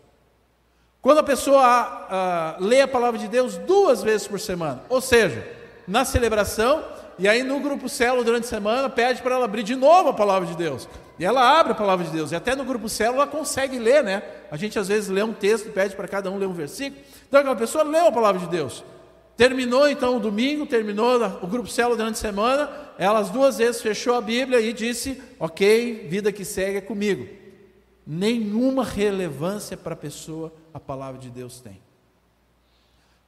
Quando 1.03 1.19
a 1.19 1.23
pessoa 1.23 1.63
ah, 1.65 2.57
lê 2.61 2.83
a 2.83 2.89
palavra 2.89 3.19
de 3.19 3.27
Deus 3.27 3.57
duas 3.57 4.03
vezes 4.03 4.29
por 4.29 4.39
semana, 4.39 4.83
ou 4.89 5.01
seja, 5.01 5.47
na 5.89 6.05
celebração 6.05 6.85
e 7.19 7.29
aí 7.29 7.43
no 7.43 7.61
grupo 7.61 7.89
célula 7.89 8.25
durante 8.25 8.45
a 8.45 8.49
semana 8.49 8.89
pede 8.89 9.21
para 9.23 9.35
ela 9.35 9.45
abrir 9.45 9.63
de 9.63 9.75
novo 9.75 10.11
a 10.11 10.13
palavra 10.13 10.47
de 10.49 10.57
Deus. 10.57 10.89
E 11.19 11.25
ela 11.25 11.61
abre 11.61 11.73
a 11.73 11.75
palavra 11.75 12.05
de 12.07 12.11
Deus. 12.11 12.33
E 12.33 12.37
até 12.37 12.55
no 12.55 12.65
grupo 12.65 12.89
célula 12.89 13.25
ela 13.25 13.31
consegue 13.31 13.79
ler, 13.79 14.03
né? 14.03 14.23
A 14.51 14.57
gente 14.57 14.79
às 14.79 14.89
vezes 14.89 15.09
lê 15.11 15.23
um 15.23 15.33
texto 15.33 15.71
pede 15.71 15.95
para 15.95 16.09
cada 16.09 16.31
um 16.31 16.39
ler 16.39 16.47
um 16.47 16.53
versículo. 16.53 17.03
Então 17.29 17.41
aquela 17.41 17.57
pessoa 17.57 17.85
leu 17.85 18.07
a 18.07 18.13
palavra 18.13 18.41
de 18.41 18.49
Deus. 18.49 18.85
Terminou 19.37 19.89
então 19.89 20.17
o 20.17 20.21
domingo, 20.21 20.67
terminou 20.67 21.19
o 21.43 21.47
grupo 21.47 21.69
célula 21.69 21.97
durante 21.97 22.17
a 22.17 22.21
semana, 22.21 22.71
ela 22.99 23.19
as 23.21 23.31
duas 23.31 23.57
vezes 23.57 23.81
fechou 23.81 24.15
a 24.15 24.21
Bíblia 24.21 24.61
e 24.61 24.73
disse: 24.73 25.21
Ok, 25.39 26.07
vida 26.09 26.31
que 26.31 26.45
segue 26.45 26.77
é 26.79 26.81
comigo. 26.83 27.40
Nenhuma 28.13 28.83
relevância 28.83 29.77
para 29.77 29.95
a 29.95 29.97
pessoa 29.97 30.53
a 30.75 30.81
palavra 30.81 31.21
de 31.21 31.31
Deus 31.31 31.61
tem. 31.61 31.81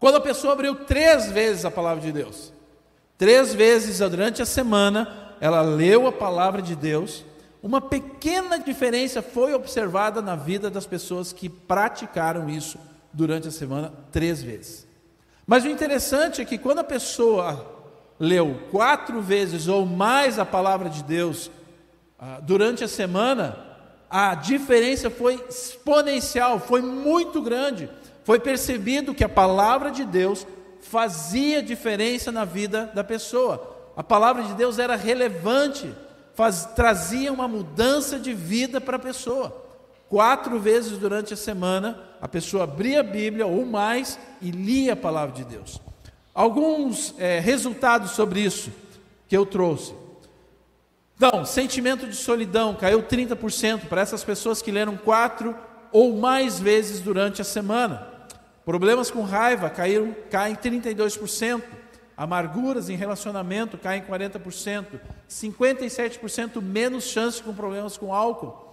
Quando 0.01 0.16
a 0.16 0.21
pessoa 0.21 0.55
abriu 0.55 0.75
três 0.75 1.31
vezes 1.31 1.64
a 1.64 1.71
palavra 1.71 2.03
de 2.03 2.11
Deus, 2.11 2.53
Três 3.23 3.55
vezes 3.55 4.01
durante 4.01 4.42
a 4.42 4.45
semana, 4.45 5.37
ela 5.40 5.61
leu 5.61 6.09
a 6.09 6.12
palavra 6.12 6.61
de 6.61 6.75
Deus. 6.75 7.25
Uma 7.62 7.81
pequena 7.81 8.59
diferença 8.59 9.23
foi 9.23 9.55
observada 9.55 10.21
na 10.21 10.35
vida 10.35 10.68
das 10.68 10.87
pessoas 10.87 11.33
que 11.33 11.49
praticaram 11.49 12.51
isso 12.51 12.81
durante 13.12 13.47
a 13.47 13.53
semana, 13.53 13.92
três 14.11 14.42
vezes. 14.42 14.88
Mas 15.47 15.62
o 15.62 15.68
interessante 15.68 16.42
é 16.42 16.45
que 16.45 16.59
quando 16.59 16.81
a 16.81 16.85
pessoa 16.85 17.64
leu 18.18 18.59
quatro 18.73 19.23
vezes 19.23 19.68
ou 19.68 19.87
mais 19.87 20.40
a 20.40 20.45
palavra 20.45 20.90
de 20.90 21.05
Deus 21.05 21.49
ah, 22.18 22.40
durante 22.42 22.83
a 22.83 22.88
semana, 22.88 23.72
a 24.14 24.35
diferença 24.35 25.09
foi 25.09 25.42
exponencial, 25.48 26.61
foi 26.61 26.83
muito 26.83 27.40
grande. 27.40 27.88
Foi 28.25 28.38
percebido 28.38 29.14
que 29.14 29.25
a 29.25 29.29
palavra 29.29 29.90
de 29.90 30.05
Deus 30.05 30.46
fazia 30.83 31.62
diferença 31.62 32.31
na 32.31 32.44
vida 32.44 32.90
da 32.94 33.03
pessoa. 33.03 33.90
A 33.96 34.03
palavra 34.03 34.42
de 34.42 34.53
Deus 34.53 34.79
era 34.79 34.96
relevante, 34.96 35.90
faz, 36.35 36.66
trazia 36.77 37.33
uma 37.33 37.48
mudança 37.48 38.18
de 38.18 38.35
vida 38.35 38.83
para 38.83 38.96
a 38.96 39.01
pessoa. 39.01 39.64
Quatro 40.11 40.61
vezes 40.61 40.98
durante 40.98 41.33
a 41.33 41.37
semana, 41.37 41.98
a 42.20 42.29
pessoa 42.29 42.64
abria 42.64 43.01
a 43.01 43.03
Bíblia 43.03 43.46
ou 43.46 43.64
mais 43.64 44.18
e 44.42 44.51
lia 44.51 44.92
a 44.92 44.96
palavra 44.96 45.35
de 45.35 45.44
Deus. 45.44 45.81
Alguns 46.35 47.14
é, 47.16 47.40
resultados 47.40 48.11
sobre 48.11 48.40
isso 48.40 48.70
que 49.27 49.35
eu 49.35 49.46
trouxe. 49.46 50.02
Então, 51.25 51.45
sentimento 51.45 52.09
de 52.09 52.17
solidão 52.17 52.75
caiu 52.75 53.01
30% 53.01 53.83
para 53.83 54.01
essas 54.01 54.25
pessoas 54.25 54.61
que 54.61 54.73
leram 54.73 54.97
quatro 54.97 55.57
ou 55.93 56.17
mais 56.17 56.59
vezes 56.59 56.99
durante 56.99 57.41
a 57.41 57.45
semana. 57.45 58.09
Problemas 58.65 59.09
com 59.09 59.23
raiva 59.23 59.71
caíram, 59.71 60.17
caem 60.29 60.57
32%. 60.57 61.63
Amarguras 62.17 62.89
em 62.89 62.97
relacionamento 62.97 63.79
caem 63.79 64.03
40%. 64.03 64.99
57% 65.31 66.61
menos 66.61 67.05
chance 67.05 67.41
com 67.41 67.55
problemas 67.55 67.97
com 67.97 68.13
álcool. 68.13 68.73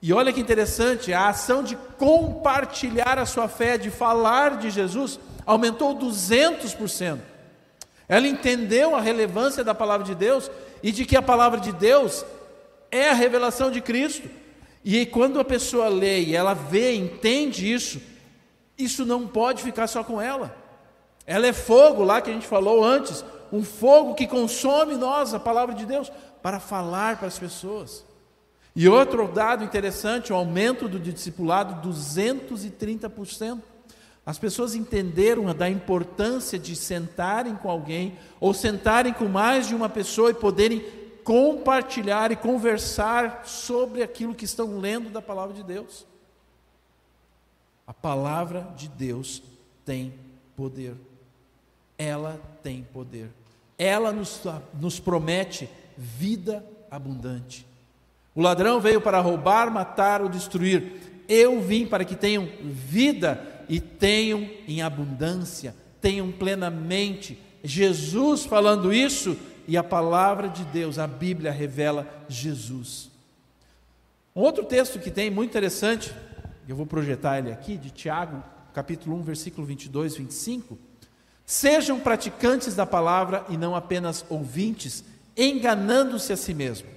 E 0.00 0.14
olha 0.14 0.32
que 0.32 0.40
interessante, 0.40 1.12
a 1.12 1.28
ação 1.28 1.62
de 1.62 1.76
compartilhar 1.98 3.18
a 3.18 3.26
sua 3.26 3.48
fé, 3.48 3.76
de 3.76 3.90
falar 3.90 4.56
de 4.56 4.70
Jesus, 4.70 5.20
aumentou 5.44 5.94
200%. 5.94 7.18
Ela 8.08 8.26
entendeu 8.26 8.96
a 8.96 9.00
relevância 9.02 9.62
da 9.62 9.74
palavra 9.74 10.06
de 10.06 10.14
Deus 10.14 10.50
e 10.82 10.92
de 10.92 11.04
que 11.04 11.16
a 11.16 11.22
palavra 11.22 11.60
de 11.60 11.72
Deus 11.72 12.24
é 12.90 13.10
a 13.10 13.14
revelação 13.14 13.70
de 13.70 13.80
Cristo. 13.80 14.28
E 14.84 15.04
quando 15.04 15.40
a 15.40 15.44
pessoa 15.44 15.88
lê 15.88 16.20
e 16.20 16.36
ela 16.36 16.54
vê, 16.54 16.94
entende 16.94 17.72
isso, 17.72 18.00
isso 18.78 19.04
não 19.04 19.26
pode 19.26 19.62
ficar 19.62 19.86
só 19.86 20.04
com 20.04 20.20
ela. 20.20 20.56
Ela 21.26 21.48
é 21.48 21.52
fogo, 21.52 22.04
lá 22.04 22.20
que 22.20 22.30
a 22.30 22.32
gente 22.32 22.46
falou 22.46 22.84
antes, 22.84 23.24
um 23.52 23.64
fogo 23.64 24.14
que 24.14 24.26
consome 24.26 24.94
nós, 24.94 25.34
a 25.34 25.40
palavra 25.40 25.74
de 25.74 25.84
Deus, 25.84 26.10
para 26.40 26.60
falar 26.60 27.16
para 27.16 27.26
as 27.26 27.38
pessoas. 27.38 28.04
E 28.76 28.88
outro 28.88 29.26
dado 29.26 29.64
interessante, 29.64 30.32
o 30.32 30.36
aumento 30.36 30.88
do 30.88 31.00
discipulado, 31.00 31.88
230%. 31.88 33.60
As 34.26 34.40
pessoas 34.40 34.74
entenderam 34.74 35.54
da 35.54 35.70
importância 35.70 36.58
de 36.58 36.74
sentarem 36.74 37.54
com 37.54 37.70
alguém, 37.70 38.18
ou 38.40 38.52
sentarem 38.52 39.12
com 39.12 39.26
mais 39.26 39.68
de 39.68 39.74
uma 39.74 39.88
pessoa 39.88 40.32
e 40.32 40.34
poderem 40.34 40.84
compartilhar 41.22 42.32
e 42.32 42.36
conversar 42.36 43.46
sobre 43.46 44.02
aquilo 44.02 44.34
que 44.34 44.44
estão 44.44 44.78
lendo 44.78 45.10
da 45.10 45.22
palavra 45.22 45.54
de 45.54 45.62
Deus. 45.62 46.04
A 47.86 47.94
palavra 47.94 48.66
de 48.76 48.88
Deus 48.88 49.40
tem 49.84 50.12
poder. 50.56 50.96
Ela 51.96 52.40
tem 52.64 52.82
poder. 52.92 53.30
Ela 53.78 54.12
nos, 54.12 54.42
nos 54.74 54.98
promete 54.98 55.70
vida 55.96 56.66
abundante. 56.90 57.64
O 58.34 58.42
ladrão 58.42 58.80
veio 58.80 59.00
para 59.00 59.20
roubar, 59.20 59.70
matar 59.70 60.20
ou 60.20 60.28
destruir. 60.28 61.24
Eu 61.28 61.60
vim 61.60 61.86
para 61.86 62.04
que 62.04 62.16
tenham 62.16 62.48
vida 62.60 63.55
e 63.68 63.80
tenham 63.80 64.48
em 64.66 64.82
abundância, 64.82 65.74
tenham 66.00 66.30
plenamente. 66.30 67.38
Jesus 67.62 68.44
falando 68.44 68.92
isso 68.92 69.36
e 69.66 69.76
a 69.76 69.82
palavra 69.82 70.48
de 70.48 70.64
Deus, 70.64 70.98
a 70.98 71.06
Bíblia 71.06 71.50
revela 71.50 72.06
Jesus. 72.28 73.10
Um 74.34 74.42
outro 74.42 74.64
texto 74.64 74.98
que 74.98 75.10
tem 75.10 75.30
muito 75.30 75.50
interessante, 75.50 76.14
eu 76.68 76.76
vou 76.76 76.86
projetar 76.86 77.38
ele 77.38 77.50
aqui, 77.50 77.76
de 77.76 77.90
Tiago, 77.90 78.42
capítulo 78.72 79.16
1, 79.16 79.22
versículo 79.22 79.66
22, 79.66 80.16
25. 80.16 80.78
Sejam 81.44 81.98
praticantes 81.98 82.74
da 82.74 82.84
palavra 82.84 83.44
e 83.48 83.56
não 83.56 83.74
apenas 83.74 84.24
ouvintes, 84.28 85.04
enganando-se 85.36 86.32
a 86.32 86.36
si 86.36 86.52
mesmo. 86.52 86.88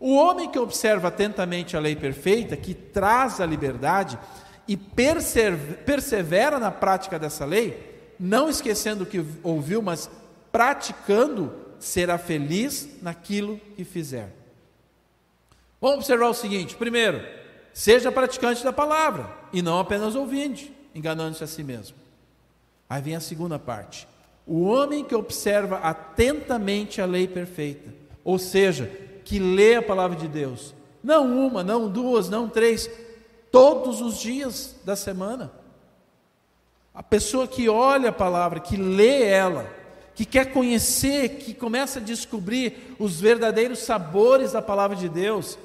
O 0.00 0.14
homem 0.14 0.50
que 0.50 0.58
observa 0.58 1.08
atentamente 1.08 1.76
a 1.76 1.80
lei 1.80 1.96
perfeita, 1.96 2.56
que 2.56 2.72
traz 2.72 3.40
a 3.40 3.46
liberdade, 3.46 4.18
e 4.68 4.76
persevera 4.76 6.58
na 6.58 6.70
prática 6.70 7.18
dessa 7.18 7.46
lei, 7.46 8.12
não 8.20 8.50
esquecendo 8.50 9.04
o 9.04 9.06
que 9.06 9.24
ouviu, 9.42 9.80
mas 9.80 10.10
praticando, 10.52 11.52
será 11.78 12.18
feliz 12.18 12.88
naquilo 13.00 13.58
que 13.74 13.84
fizer. 13.84 14.34
Vamos 15.80 15.98
observar 15.98 16.28
o 16.28 16.34
seguinte: 16.34 16.76
primeiro, 16.76 17.24
seja 17.72 18.12
praticante 18.12 18.62
da 18.62 18.72
palavra 18.72 19.30
e 19.52 19.62
não 19.62 19.78
apenas 19.78 20.14
ouvinte, 20.14 20.72
enganando-se 20.94 21.42
a 21.42 21.46
si 21.46 21.62
mesmo. 21.62 21.96
Aí 22.90 23.00
vem 23.00 23.16
a 23.16 23.20
segunda 23.20 23.58
parte. 23.58 24.06
O 24.46 24.64
homem 24.64 25.04
que 25.04 25.14
observa 25.14 25.76
atentamente 25.78 27.00
a 27.00 27.06
lei 27.06 27.26
perfeita, 27.26 27.94
ou 28.24 28.38
seja, 28.38 28.90
que 29.24 29.38
lê 29.38 29.76
a 29.76 29.82
palavra 29.82 30.16
de 30.16 30.26
Deus, 30.26 30.74
não 31.02 31.46
uma, 31.46 31.62
não 31.62 31.88
duas, 31.88 32.28
não 32.28 32.48
três, 32.48 32.90
todos 33.50 34.00
os 34.00 34.18
dias 34.18 34.76
da 34.84 34.96
semana. 34.96 35.52
A 36.94 37.02
pessoa 37.02 37.46
que 37.46 37.68
olha 37.68 38.10
a 38.10 38.12
palavra, 38.12 38.60
que 38.60 38.76
lê 38.76 39.22
ela, 39.22 39.70
que 40.14 40.24
quer 40.24 40.52
conhecer, 40.52 41.36
que 41.38 41.54
começa 41.54 42.00
a 42.00 42.02
descobrir 42.02 42.96
os 42.98 43.20
verdadeiros 43.20 43.78
sabores 43.80 44.52
da 44.52 44.60
palavra 44.60 44.96
de 44.96 45.08
Deus, 45.08 45.56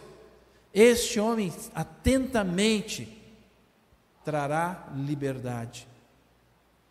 este 0.74 1.20
homem 1.20 1.52
atentamente 1.74 3.22
trará 4.24 4.88
liberdade. 4.96 5.88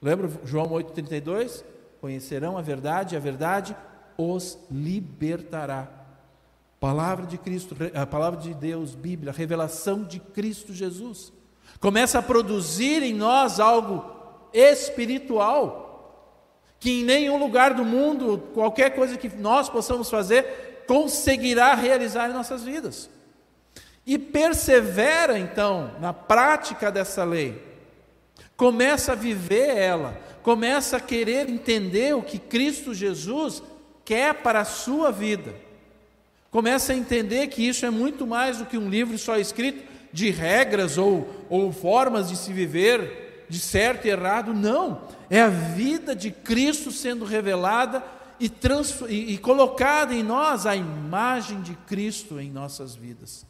Lembra 0.01 0.31
João 0.45 0.71
8,32? 0.71 1.63
Conhecerão 2.01 2.59
a 2.59 2.63
verdade, 2.63 3.17
a 3.17 3.21
verdade 3.21 3.77
os 4.19 4.59
libertará. 4.69 6.02
Palavra 6.83 7.27
de 7.27 7.39
Cristo, 7.39 7.77
a 7.95 8.05
palavra 8.05 8.41
de 8.41 8.53
Deus, 8.53 8.97
Bíblia, 8.97 9.33
revelação 9.33 10.03
de 10.03 10.19
Cristo 10.19 10.75
Jesus. 10.75 11.33
Começa 11.79 12.19
a 12.19 12.23
produzir 12.23 13.05
em 13.05 13.15
nós 13.15 13.61
algo 13.61 14.05
espiritual, 14.53 16.35
que 16.81 16.91
em 16.91 17.05
nenhum 17.05 17.39
lugar 17.39 17.73
do 17.73 17.85
mundo, 17.85 18.51
qualquer 18.53 18.97
coisa 18.97 19.17
que 19.17 19.29
nós 19.29 19.69
possamos 19.69 20.11
fazer, 20.11 20.83
conseguirá 20.89 21.73
realizar 21.77 22.29
em 22.29 22.33
nossas 22.33 22.65
vidas. 22.65 23.09
E 24.05 24.19
persevera 24.19 25.39
então 25.39 25.93
na 26.01 26.13
prática 26.13 26.91
dessa 26.91 27.23
lei. 27.23 27.63
Começa 28.57 29.13
a 29.13 29.15
viver 29.15 29.69
ela, 29.77 30.21
começa 30.43 30.97
a 30.97 31.01
querer 31.01 31.49
entender 31.49 32.17
o 32.17 32.25
que 32.25 32.41
Cristo 32.41 32.93
Jesus 32.93 33.63
quer 34.05 34.35
para 34.43 34.63
a 34.63 34.65
sua 34.65 35.13
vida 35.13 35.71
começa 36.53 36.93
a 36.93 36.97
entender 36.97 37.49
que 37.49 37.67
isso 37.67 37.85
é 37.87 37.91
muito 37.91 38.27
mais 38.27 38.59
do 38.59 38.67
que 38.67 38.77
um 38.77 38.89
livro 38.89 39.19
só 39.19 39.39
escrito 39.39 39.91
de 40.13 40.31
regras 40.31 40.99
ou, 40.99 41.47
ou 41.49 41.73
formas 41.73 42.29
de 42.29 42.37
se 42.37 42.53
viver, 42.53 43.47
de 43.49 43.59
certo 43.59 44.07
e 44.07 44.11
errado. 44.11 44.53
Não, 44.53 45.09
é 45.31 45.41
a 45.41 45.49
vida 45.49 46.15
de 46.15 46.31
Cristo 46.31 46.93
sendo 46.93 47.25
revelada 47.25 48.05
e, 48.39 48.51
trans, 48.51 49.01
e, 49.09 49.33
e 49.33 49.39
colocada 49.39 50.15
em 50.15 50.23
nós 50.23 50.67
a 50.67 50.77
imagem 50.77 51.63
de 51.63 51.75
Cristo 51.75 52.39
em 52.39 52.51
nossas 52.51 52.95
vidas. 52.95 53.47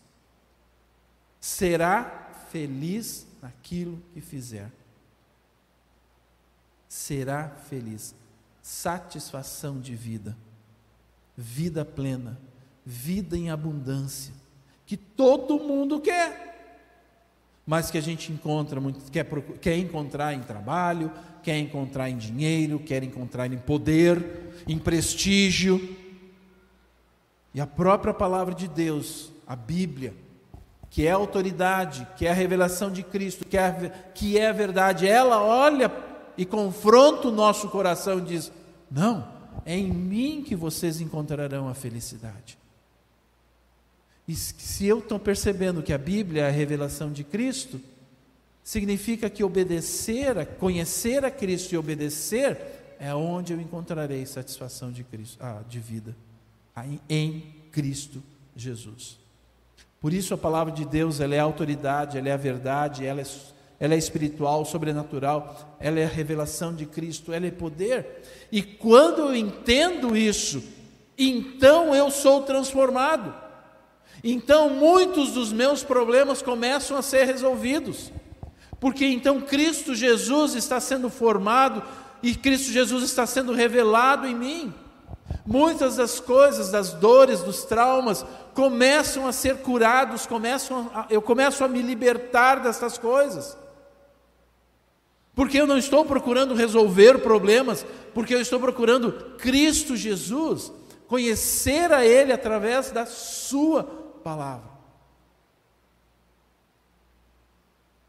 Será 1.41 2.31
feliz 2.53 3.27
naquilo 3.43 4.01
que 4.15 4.21
fizer. 4.21 4.71
Será 6.89 7.49
feliz. 7.69 8.15
Satisfação 8.63 9.81
de 9.81 9.97
vida, 9.97 10.37
vida 11.37 11.85
plena 11.85 12.39
vida 12.85 13.37
em 13.37 13.51
abundância, 13.51 14.35
que 14.85 14.97
todo 14.97 15.59
mundo 15.59 16.01
quer, 16.01 16.53
mas 17.67 17.91
que 17.91 17.99
a 17.99 18.03
gente 18.03 18.33
encontra 18.33 18.81
muito, 18.81 19.11
quer, 19.11 19.27
quer 19.61 19.77
encontrar 19.77 20.35
em 20.35 20.41
trabalho, 20.41 21.11
quer 21.43 21.59
encontrar 21.59 22.11
em 22.11 22.17
dinheiro, 22.17 22.79
quer 22.79 23.03
encontrar 23.03 23.53
em 23.53 23.59
poder, 23.59 24.65
em 24.67 24.79
prestígio. 24.79 25.97
E 27.55 27.61
a 27.61 27.67
própria 27.67 28.13
palavra 28.13 28.55
de 28.55 28.67
Deus, 28.67 29.31
a 29.47 29.55
Bíblia, 29.55 30.15
que 30.91 31.07
é 31.07 31.13
a 31.13 31.17
autoridade, 31.17 32.07
que 32.17 32.27
é 32.27 32.31
a 32.31 32.35
revelação 32.35 32.91
de 32.91 33.03
Cristo, 33.03 33.47
que 33.47 33.57
é 33.57 34.11
que 34.15 34.39
é 34.39 34.49
a 34.49 34.53
verdade, 34.53 35.07
ela 35.07 35.43
olha 35.43 35.91
e 36.37 36.45
confronta 36.45 37.29
o 37.29 37.33
nosso 37.33 37.69
coração 37.69 38.19
e 38.19 38.23
diz: 38.23 38.53
Não, 38.91 39.27
é 39.65 39.77
em 39.77 39.91
mim 39.91 40.43
que 40.47 40.57
vocês 40.57 41.01
encontrarão 41.01 41.69
a 41.69 41.75
felicidade. 41.75 42.62
E 44.27 44.35
se 44.35 44.87
eu 44.87 45.01
estou 45.01 45.19
percebendo 45.19 45.83
que 45.83 45.93
a 45.93 45.99
Bíblia 45.99 46.43
é 46.43 46.49
a 46.49 46.51
revelação 46.51 47.11
de 47.11 47.25
Cristo, 47.25 47.81
significa 48.63 49.29
que 49.29 49.43
obedecer, 49.43 50.47
conhecer 50.59 51.25
a 51.25 51.31
Cristo 51.31 51.73
e 51.73 51.79
obedecer 51.79 52.59
é 53.03 53.13
onde 53.13 53.53
eu 53.53 53.61
encontrarei 53.61 54.25
satisfação 54.25 54.93
de 54.93 55.03
Cristo, 55.03 55.37
ah, 55.41 55.61
de 55.69 55.81
vida, 55.81 56.15
em 57.09 57.53
Cristo 57.73 58.23
Jesus. 58.55 59.19
Por 60.01 60.13
isso 60.13 60.33
a 60.35 60.39
palavra 60.39 60.73
de 60.73 60.85
Deus, 60.85 61.19
ela 61.19 61.35
é 61.35 61.41
a 61.41 61.43
autoridade, 61.43 62.17
ela 62.17 62.29
é 62.29 62.33
a 62.33 62.37
verdade, 62.37 63.05
ela 63.05 63.21
é, 63.21 63.25
ela 63.81 63.95
é 63.95 63.99
espiritual, 63.99 64.65
sobrenatural, 64.65 65.77
ela 65.81 65.99
é 65.99 66.05
a 66.05 66.09
revelação 66.09 66.73
de 66.73 66.87
Cristo, 66.87 67.33
ela 67.33 67.47
é 67.47 67.51
poder. 67.51 68.23
E 68.53 68.63
quando 68.63 69.23
eu 69.23 69.35
entendo 69.35 70.17
isso, 70.17 70.63
então 71.19 71.93
eu 71.93 72.09
sou 72.09 72.43
transformado. 72.43 73.35
Então 74.23 74.71
muitos 74.71 75.33
dos 75.33 75.53
meus 75.53 75.83
problemas 75.83 76.43
começam 76.43 76.97
a 76.97 77.03
ser 77.03 77.25
resolvidos, 77.25 78.13
porque 78.79 79.05
então 79.05 79.41
Cristo 79.41 79.95
Jesus 79.95 80.55
está 80.55 80.81
sendo 80.81 81.11
formado 81.11 81.83
e 82.23 82.35
Cristo 82.35 82.71
Jesus 82.71 83.03
está 83.03 83.27
sendo 83.27 83.53
revelado 83.53 84.27
em 84.27 84.35
mim. 84.35 84.75
Muitas 85.45 85.97
das 85.97 86.21
coisas, 86.21 86.71
das 86.71 86.93
dores, 86.93 87.41
dos 87.41 87.65
traumas, 87.65 88.25
começam 88.55 89.27
a 89.27 89.33
ser 89.33 89.59
curados, 89.59 90.27
começam 90.27 90.91
a, 90.95 91.07
eu 91.11 91.21
começo 91.21 91.65
a 91.65 91.69
me 91.69 91.83
libertar 91.83 92.61
dessas 92.61 92.97
coisas. 92.97 93.57
Porque 95.35 95.59
eu 95.59 95.67
não 95.67 95.79
estou 95.79 96.05
procurando 96.05 96.55
resolver 96.55 97.19
problemas, 97.19 97.87
porque 98.13 98.35
eu 98.35 98.41
estou 98.41 98.61
procurando 98.61 99.35
Cristo 99.39 99.97
Jesus, 99.97 100.71
conhecer 101.09 101.91
a 101.93 102.05
Ele 102.05 102.33
através 102.33 102.91
da 102.91 103.07
Sua 103.07 104.02
palavra. 104.23 104.71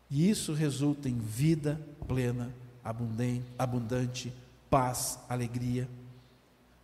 E 0.10 0.30
isso 0.30 0.54
resulta 0.54 1.10
em 1.10 1.18
vida 1.18 1.82
plena, 2.08 2.54
abundante, 3.58 4.32
paz, 4.70 5.18
alegria, 5.28 5.90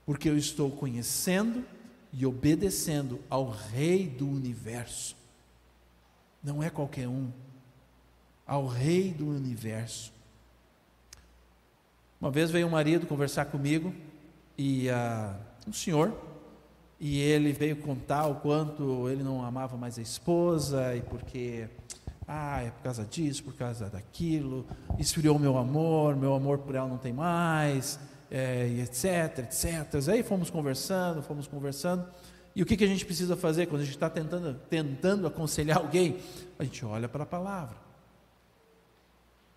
porque 0.05 0.27
eu 0.27 0.37
estou 0.37 0.71
conhecendo 0.71 1.63
e 2.11 2.25
obedecendo 2.25 3.19
ao 3.29 3.49
Rei 3.49 4.07
do 4.07 4.27
universo. 4.27 5.15
Não 6.43 6.63
é 6.63 6.69
qualquer 6.69 7.07
um, 7.07 7.29
ao 8.47 8.65
Rei 8.65 9.13
do 9.13 9.27
universo. 9.27 10.11
Uma 12.19 12.31
vez 12.31 12.49
veio 12.49 12.65
um 12.65 12.71
marido 12.71 13.05
conversar 13.05 13.45
comigo 13.45 13.93
e 14.57 14.87
uh, 14.89 15.35
um 15.67 15.73
senhor 15.73 16.28
e 16.99 17.19
ele 17.19 17.53
veio 17.53 17.77
contar 17.77 18.27
o 18.27 18.35
quanto 18.35 19.07
ele 19.09 19.23
não 19.23 19.43
amava 19.43 19.77
mais 19.77 19.97
a 19.97 20.01
esposa 20.01 20.95
e 20.95 21.01
porque 21.01 21.69
ah, 22.27 22.61
é 22.61 22.69
por 22.69 22.83
causa 22.83 23.05
disso, 23.05 23.43
por 23.43 23.53
causa 23.55 23.89
daquilo, 23.89 24.65
esfriou 24.99 25.39
meu 25.39 25.57
amor, 25.57 26.15
meu 26.15 26.35
amor 26.35 26.59
por 26.59 26.75
ela 26.75 26.87
não 26.87 26.97
tem 26.97 27.13
mais, 27.13 27.99
é, 28.29 28.67
etc, 28.81 29.39
etc. 29.39 30.09
Aí 30.09 30.21
fomos 30.21 30.49
conversando, 30.49 31.23
fomos 31.23 31.47
conversando. 31.47 32.05
E 32.55 32.61
o 32.61 32.65
que, 32.65 32.75
que 32.75 32.83
a 32.83 32.87
gente 32.87 33.05
precisa 33.05 33.37
fazer 33.37 33.67
quando 33.67 33.81
a 33.81 33.85
gente 33.85 33.95
está 33.95 34.09
tentando, 34.09 34.53
tentando 34.69 35.25
aconselhar 35.25 35.77
alguém? 35.77 36.19
A 36.59 36.63
gente 36.63 36.85
olha 36.85 37.07
para 37.07 37.23
a 37.23 37.25
palavra. 37.25 37.77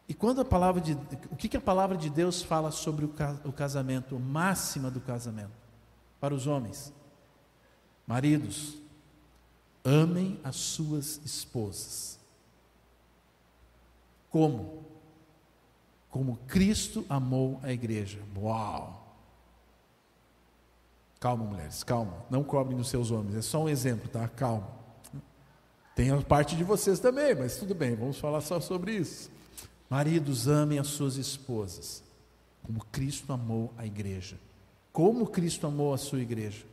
E 0.09 0.15
quando 0.15 0.41
a 0.41 0.45
palavra 0.45 0.81
de 0.81 0.93
o 1.31 1.37
que, 1.37 1.49
que 1.49 1.57
a 1.57 1.61
palavra 1.61 1.97
de 1.97 2.09
Deus 2.09 2.43
fala 2.43 2.71
sobre 2.71 3.05
o 3.05 3.53
casamento, 3.53 4.19
máxima 4.19 4.91
do 4.91 5.01
casamento 5.01 5.53
para 6.21 6.33
os 6.33 6.47
homens? 6.47 6.93
Maridos, 8.07 8.77
amem 9.85 10.39
as 10.43 10.57
suas 10.57 11.21
esposas. 11.25 12.19
Como? 14.31 14.85
Como 16.11 16.37
Cristo 16.47 17.05
amou 17.09 17.61
a 17.63 17.73
igreja. 17.73 18.21
Uau! 18.37 19.01
Calma, 21.21 21.45
mulheres, 21.45 21.85
calma. 21.85 22.25
Não 22.29 22.43
cobrem 22.43 22.77
dos 22.77 22.89
seus 22.89 23.11
homens. 23.11 23.37
É 23.37 23.43
só 23.43 23.63
um 23.63 23.69
exemplo, 23.69 24.09
tá? 24.09 24.27
Calma. 24.29 24.69
Tem 25.95 26.11
a 26.11 26.21
parte 26.21 26.57
de 26.57 26.65
vocês 26.65 26.99
também, 26.99 27.35
mas 27.35 27.57
tudo 27.57 27.75
bem, 27.75 27.95
vamos 27.95 28.19
falar 28.19 28.41
só 28.41 28.59
sobre 28.59 28.97
isso. 28.97 29.31
Maridos, 29.89 30.49
amem 30.49 30.79
as 30.79 30.89
suas 30.89 31.17
esposas, 31.17 32.03
como 32.63 32.83
Cristo 32.87 33.33
amou 33.33 33.73
a 33.77 33.87
igreja. 33.87 34.39
Como 34.91 35.27
Cristo 35.27 35.67
amou 35.67 35.93
a 35.93 35.99
sua 35.99 36.21
igreja? 36.21 36.65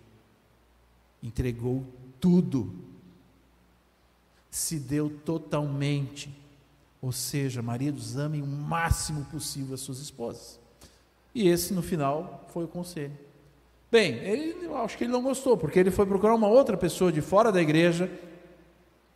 Entregou 1.22 1.86
tudo, 2.20 2.74
se 4.50 4.80
deu 4.80 5.10
totalmente. 5.10 6.34
Ou 7.02 7.12
seja, 7.12 7.62
maridos, 7.62 8.18
amem 8.18 8.42
o 8.42 8.48
máximo 8.48 9.26
possível 9.26 9.74
as 9.74 9.82
suas 9.82 10.00
esposas. 10.00 10.60
E 11.34 11.48
esse, 11.48 11.74
no 11.74 11.82
final, 11.82 12.46
foi 12.54 12.66
o 12.66 12.68
conselho. 12.68 13.18
Bem, 13.92 14.16
ele, 14.16 14.66
eu 14.66 14.78
acho 14.78 14.98
que 14.98 15.04
ele 15.04 15.14
não 15.14 15.24
gostou, 15.24 15.58
porque 15.58 15.80
ele 15.80 15.92
foi 15.92 16.06
procurar 16.06 16.36
uma 16.36 16.48
outra 16.48 16.78
pessoa 16.78 17.12
de 17.12 17.22
fora 17.22 17.52
da 17.52 17.62
igreja 17.62 18.10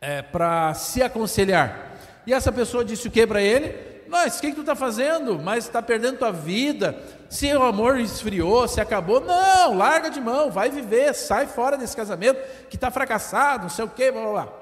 é, 0.02 0.22
para 0.22 0.74
se 0.74 1.02
aconselhar. 1.02 2.00
E 2.26 2.34
essa 2.34 2.52
pessoa 2.52 2.84
disse 2.84 3.08
o 3.08 3.12
que 3.12 3.28
para 3.28 3.42
ele? 3.42 3.93
Mas 4.14 4.38
o 4.38 4.42
que, 4.42 4.50
que 4.50 4.56
tu 4.58 4.62
está 4.62 4.76
fazendo? 4.76 5.40
Mas 5.40 5.66
está 5.66 5.82
perdendo 5.82 6.20
tua 6.20 6.32
vida. 6.32 7.04
Se 7.32 7.52
o 7.56 7.64
amor 7.64 8.00
esfriou, 8.00 8.68
se 8.68 8.80
acabou. 8.80 9.20
Não, 9.20 9.76
larga 9.76 10.08
de 10.08 10.22
mão, 10.22 10.52
vai 10.52 10.70
viver, 10.70 11.16
sai 11.16 11.48
fora 11.48 11.80
desse 11.80 11.96
casamento 11.96 12.40
que 12.70 12.76
está 12.76 12.92
fracassado, 12.92 13.64
não 13.64 13.72
sei 13.72 13.86
o 13.86 13.90
quê, 13.90 14.12
blá 14.12 14.22
blá 14.22 14.32
blá. 14.32 14.54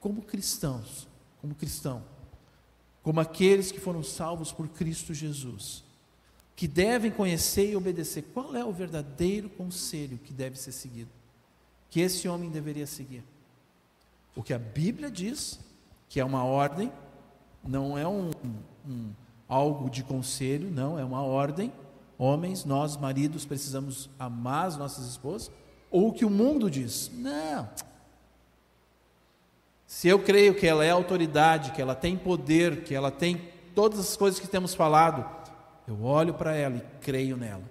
Como 0.00 0.22
cristãos, 0.22 1.06
como 1.40 1.54
cristão, 1.54 2.02
como 3.00 3.20
aqueles 3.20 3.70
que 3.70 3.78
foram 3.78 4.02
salvos 4.02 4.50
por 4.50 4.66
Cristo 4.66 5.14
Jesus, 5.14 5.84
que 6.56 6.66
devem 6.66 7.12
conhecer 7.12 7.70
e 7.70 7.76
obedecer, 7.76 8.24
qual 8.34 8.56
é 8.56 8.64
o 8.64 8.72
verdadeiro 8.72 9.48
conselho 9.50 10.18
que 10.18 10.32
deve 10.32 10.58
ser 10.58 10.72
seguido? 10.72 11.10
Que 11.90 12.00
esse 12.00 12.26
homem 12.26 12.50
deveria 12.50 12.88
seguir? 12.88 13.22
O 14.34 14.42
que 14.42 14.52
a 14.52 14.58
Bíblia 14.58 15.08
diz, 15.08 15.60
que 16.08 16.18
é 16.18 16.24
uma 16.24 16.44
ordem 16.44 16.90
não 17.66 17.96
é 17.96 18.06
um, 18.06 18.30
um, 18.88 19.10
algo 19.48 19.90
de 19.90 20.02
conselho, 20.02 20.70
não, 20.70 20.98
é 20.98 21.04
uma 21.04 21.22
ordem. 21.22 21.72
Homens, 22.18 22.64
nós 22.64 22.96
maridos 22.96 23.44
precisamos 23.44 24.08
amar 24.18 24.66
as 24.66 24.76
nossas 24.76 25.06
esposas, 25.06 25.50
ou 25.90 26.08
o 26.08 26.12
que 26.12 26.24
o 26.24 26.30
mundo 26.30 26.70
diz. 26.70 27.10
Não. 27.14 27.68
Se 29.86 30.08
eu 30.08 30.18
creio 30.18 30.54
que 30.54 30.66
ela 30.66 30.84
é 30.84 30.90
autoridade, 30.90 31.72
que 31.72 31.80
ela 31.80 31.94
tem 31.94 32.16
poder, 32.16 32.82
que 32.82 32.94
ela 32.94 33.10
tem 33.10 33.40
todas 33.74 34.00
as 34.00 34.16
coisas 34.16 34.40
que 34.40 34.48
temos 34.48 34.74
falado, 34.74 35.24
eu 35.86 36.02
olho 36.02 36.34
para 36.34 36.54
ela 36.54 36.76
e 36.76 36.82
creio 37.00 37.36
nela. 37.36 37.62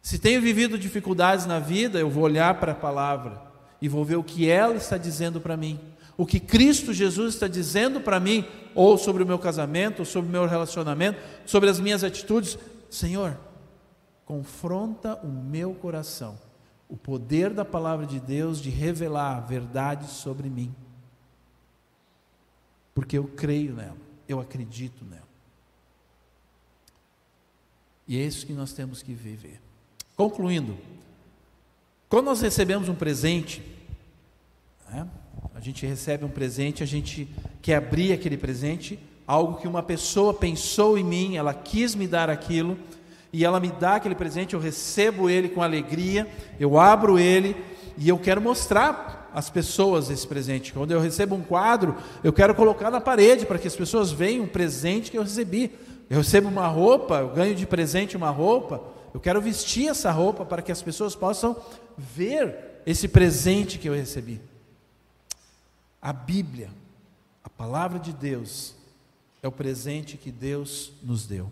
Se 0.00 0.18
tenho 0.18 0.40
vivido 0.40 0.78
dificuldades 0.78 1.46
na 1.46 1.58
vida, 1.58 1.98
eu 1.98 2.08
vou 2.08 2.22
olhar 2.22 2.58
para 2.60 2.72
a 2.72 2.76
palavra 2.76 3.42
e 3.82 3.88
vou 3.88 4.04
ver 4.04 4.16
o 4.16 4.22
que 4.22 4.48
ela 4.48 4.76
está 4.76 4.96
dizendo 4.96 5.40
para 5.40 5.56
mim 5.56 5.78
o 6.16 6.24
que 6.24 6.40
Cristo 6.40 6.92
Jesus 6.92 7.34
está 7.34 7.46
dizendo 7.46 8.00
para 8.00 8.18
mim, 8.18 8.44
ou 8.74 8.96
sobre 8.96 9.22
o 9.22 9.26
meu 9.26 9.38
casamento, 9.38 10.00
ou 10.00 10.04
sobre 10.04 10.28
o 10.28 10.32
meu 10.32 10.46
relacionamento, 10.46 11.20
sobre 11.44 11.68
as 11.68 11.78
minhas 11.78 12.02
atitudes. 12.02 12.58
Senhor, 12.88 13.38
confronta 14.24 15.14
o 15.22 15.28
meu 15.28 15.74
coração, 15.74 16.38
o 16.88 16.96
poder 16.96 17.52
da 17.52 17.64
palavra 17.64 18.06
de 18.06 18.18
Deus 18.18 18.60
de 18.60 18.70
revelar 18.70 19.40
verdades 19.40 20.10
sobre 20.10 20.48
mim, 20.48 20.74
porque 22.94 23.18
eu 23.18 23.24
creio 23.28 23.74
nela, 23.74 23.96
eu 24.26 24.40
acredito 24.40 25.04
nela. 25.04 25.26
E 28.08 28.18
é 28.18 28.24
isso 28.24 28.46
que 28.46 28.52
nós 28.52 28.72
temos 28.72 29.02
que 29.02 29.12
viver. 29.12 29.60
Concluindo, 30.16 30.78
quando 32.08 32.26
nós 32.26 32.40
recebemos 32.40 32.88
um 32.88 32.94
presente, 32.94 33.60
né, 34.88 35.06
a 35.54 35.60
gente 35.60 35.86
recebe 35.86 36.24
um 36.24 36.28
presente, 36.28 36.82
a 36.82 36.86
gente 36.86 37.28
quer 37.62 37.76
abrir 37.76 38.12
aquele 38.12 38.36
presente, 38.36 38.98
algo 39.26 39.60
que 39.60 39.66
uma 39.66 39.82
pessoa 39.82 40.34
pensou 40.34 40.96
em 40.98 41.04
mim, 41.04 41.36
ela 41.36 41.54
quis 41.54 41.94
me 41.94 42.06
dar 42.06 42.28
aquilo, 42.30 42.76
e 43.32 43.44
ela 43.44 43.60
me 43.60 43.68
dá 43.68 43.96
aquele 43.96 44.14
presente, 44.14 44.54
eu 44.54 44.60
recebo 44.60 45.28
ele 45.28 45.48
com 45.48 45.62
alegria, 45.62 46.26
eu 46.58 46.78
abro 46.78 47.18
ele 47.18 47.56
e 47.98 48.08
eu 48.08 48.18
quero 48.18 48.40
mostrar 48.40 49.30
às 49.34 49.50
pessoas 49.50 50.08
esse 50.08 50.26
presente. 50.26 50.72
Quando 50.72 50.92
eu 50.92 51.00
recebo 51.00 51.34
um 51.34 51.42
quadro, 51.42 51.96
eu 52.24 52.32
quero 52.32 52.54
colocar 52.54 52.90
na 52.90 53.00
parede 53.00 53.44
para 53.44 53.58
que 53.58 53.68
as 53.68 53.76
pessoas 53.76 54.10
vejam 54.10 54.44
um 54.44 54.48
presente 54.48 55.10
que 55.10 55.18
eu 55.18 55.22
recebi. 55.22 55.70
Eu 56.08 56.18
recebo 56.18 56.48
uma 56.48 56.66
roupa, 56.66 57.16
eu 57.16 57.28
ganho 57.28 57.54
de 57.54 57.66
presente 57.66 58.16
uma 58.16 58.30
roupa, 58.30 58.82
eu 59.12 59.20
quero 59.20 59.40
vestir 59.40 59.88
essa 59.88 60.10
roupa 60.10 60.44
para 60.44 60.62
que 60.62 60.72
as 60.72 60.80
pessoas 60.80 61.14
possam 61.14 61.56
ver 61.98 62.82
esse 62.86 63.08
presente 63.08 63.78
que 63.78 63.88
eu 63.88 63.94
recebi. 63.94 64.40
A 66.06 66.12
Bíblia, 66.12 66.70
a 67.42 67.50
palavra 67.50 67.98
de 67.98 68.12
Deus, 68.12 68.76
é 69.42 69.48
o 69.48 69.50
presente 69.50 70.16
que 70.16 70.30
Deus 70.30 70.92
nos 71.02 71.26
deu. 71.26 71.50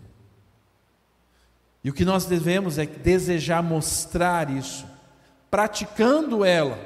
E 1.83 1.89
o 1.89 1.93
que 1.93 2.05
nós 2.05 2.23
devemos 2.23 2.77
é 2.77 2.85
desejar 2.85 3.61
mostrar 3.61 4.49
isso, 4.49 4.85
praticando 5.51 6.45
ela, 6.45 6.79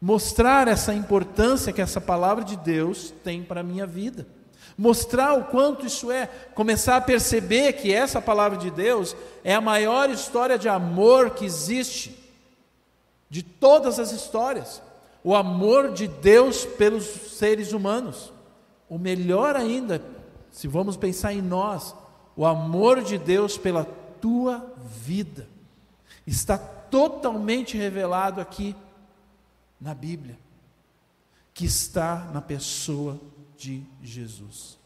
mostrar 0.00 0.66
essa 0.66 0.92
importância 0.92 1.72
que 1.72 1.80
essa 1.80 2.00
palavra 2.00 2.42
de 2.42 2.56
Deus 2.56 3.14
tem 3.22 3.44
para 3.44 3.60
a 3.60 3.62
minha 3.62 3.86
vida, 3.86 4.26
mostrar 4.76 5.34
o 5.34 5.44
quanto 5.44 5.86
isso 5.86 6.10
é, 6.10 6.26
começar 6.52 6.96
a 6.96 7.00
perceber 7.00 7.74
que 7.74 7.94
essa 7.94 8.20
palavra 8.20 8.58
de 8.58 8.72
Deus 8.72 9.14
é 9.44 9.54
a 9.54 9.60
maior 9.60 10.10
história 10.10 10.58
de 10.58 10.68
amor 10.68 11.30
que 11.30 11.44
existe, 11.44 12.18
de 13.30 13.44
todas 13.44 14.00
as 14.00 14.10
histórias 14.10 14.82
o 15.28 15.34
amor 15.34 15.92
de 15.92 16.08
Deus 16.08 16.64
pelos 16.64 17.04
seres 17.04 17.74
humanos. 17.74 18.32
O 18.88 18.96
melhor 18.96 19.56
ainda, 19.56 20.02
se 20.50 20.66
vamos 20.66 20.96
pensar 20.96 21.34
em 21.34 21.42
nós, 21.42 21.94
o 22.34 22.46
amor 22.46 23.02
de 23.02 23.18
Deus 23.18 23.58
pela 23.58 23.84
tua 23.84 24.74
vida 24.86 25.46
está 26.26 26.56
totalmente 26.56 27.76
revelado 27.76 28.40
aqui 28.40 28.74
na 29.78 29.92
Bíblia, 29.92 30.38
que 31.52 31.66
está 31.66 32.30
na 32.32 32.40
pessoa 32.40 33.20
de 33.54 33.84
Jesus. 34.02 34.78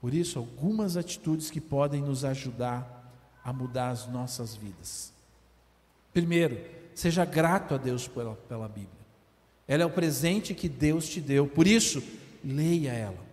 Por 0.00 0.14
isso, 0.14 0.38
algumas 0.38 0.96
atitudes 0.96 1.50
que 1.50 1.60
podem 1.60 2.02
nos 2.02 2.24
ajudar 2.24 3.12
a 3.42 3.52
mudar 3.52 3.88
as 3.88 4.06
nossas 4.06 4.54
vidas. 4.54 5.12
Primeiro, 6.12 6.56
Seja 6.98 7.24
grato 7.24 7.76
a 7.76 7.78
Deus 7.78 8.08
pela, 8.08 8.34
pela 8.48 8.66
Bíblia. 8.66 8.90
Ela 9.68 9.84
é 9.84 9.86
o 9.86 9.90
presente 9.90 10.52
que 10.52 10.68
Deus 10.68 11.08
te 11.08 11.20
deu. 11.20 11.46
Por 11.46 11.64
isso, 11.64 12.02
leia 12.42 12.90
ela 12.90 13.28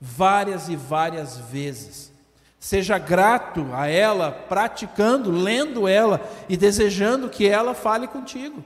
várias 0.00 0.68
e 0.68 0.76
várias 0.76 1.36
vezes. 1.36 2.12
Seja 2.60 2.98
grato 2.98 3.66
a 3.72 3.88
ela, 3.88 4.30
praticando, 4.30 5.32
lendo 5.32 5.88
ela 5.88 6.20
e 6.48 6.56
desejando 6.56 7.28
que 7.28 7.44
ela 7.44 7.74
fale 7.74 8.06
contigo. 8.06 8.64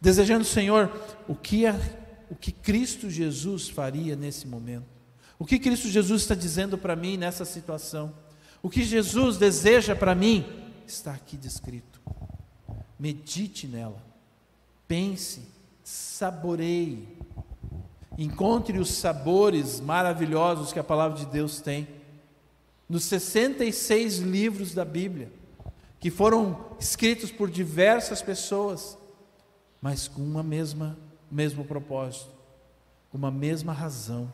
desejando, 0.00 0.46
Senhor, 0.46 0.90
o 1.28 1.34
que, 1.34 1.64
o 2.30 2.34
que 2.34 2.50
Cristo 2.50 3.10
Jesus 3.10 3.68
faria 3.68 4.16
nesse 4.16 4.46
momento. 4.46 4.88
O 5.38 5.44
que 5.44 5.58
Cristo 5.58 5.86
Jesus 5.86 6.22
está 6.22 6.34
dizendo 6.34 6.78
para 6.78 6.96
mim 6.96 7.18
nessa 7.18 7.44
situação. 7.44 8.14
O 8.62 8.70
que 8.70 8.82
Jesus 8.82 9.36
deseja 9.36 9.94
para 9.94 10.14
mim 10.14 10.46
está 10.86 11.12
aqui 11.12 11.36
descrito. 11.36 11.99
Medite 13.00 13.66
nela, 13.66 14.00
pense, 14.86 15.40
saboreie, 15.82 17.08
encontre 18.18 18.78
os 18.78 18.90
sabores 18.90 19.80
maravilhosos 19.80 20.70
que 20.70 20.78
a 20.78 20.84
palavra 20.84 21.18
de 21.18 21.24
Deus 21.24 21.62
tem. 21.62 21.88
Nos 22.86 23.04
66 23.04 24.18
livros 24.18 24.74
da 24.74 24.84
Bíblia, 24.84 25.32
que 25.98 26.10
foram 26.10 26.66
escritos 26.78 27.32
por 27.32 27.50
diversas 27.50 28.20
pessoas, 28.20 28.98
mas 29.80 30.06
com 30.06 30.20
uma 30.20 30.42
mesma 30.42 30.98
mesmo 31.30 31.64
propósito, 31.64 32.28
com 33.10 33.16
uma 33.16 33.30
mesma 33.30 33.72
razão. 33.72 34.30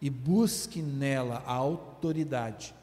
E 0.00 0.08
busque 0.08 0.80
nela 0.80 1.42
a 1.46 1.52
autoridade, 1.52 2.74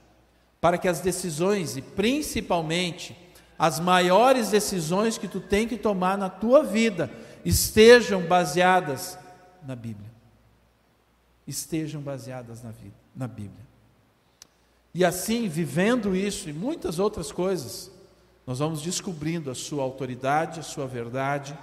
para 0.59 0.77
que 0.77 0.87
as 0.87 0.99
decisões 0.99 1.77
e 1.77 1.81
principalmente 1.81 3.15
as 3.57 3.79
maiores 3.79 4.49
decisões 4.49 5.17
que 5.17 5.27
tu 5.27 5.39
tem 5.39 5.67
que 5.67 5.77
tomar 5.77 6.17
na 6.17 6.29
tua 6.29 6.63
vida 6.63 7.09
estejam 7.43 8.21
baseadas 8.21 9.17
na 9.65 9.75
Bíblia. 9.75 10.09
Estejam 11.47 12.01
baseadas 12.01 12.61
na 12.61 12.71
vida, 12.71 12.95
na 13.15 13.27
Bíblia. 13.27 13.65
E 14.93 15.03
assim, 15.05 15.47
vivendo 15.47 16.15
isso 16.15 16.49
e 16.49 16.53
muitas 16.53 16.99
outras 16.99 17.31
coisas, 17.31 17.89
nós 18.45 18.59
vamos 18.59 18.81
descobrindo 18.81 19.49
a 19.49 19.55
sua 19.55 19.83
autoridade, 19.83 20.59
a 20.59 20.63
sua 20.63 20.87
verdade, 20.87 21.57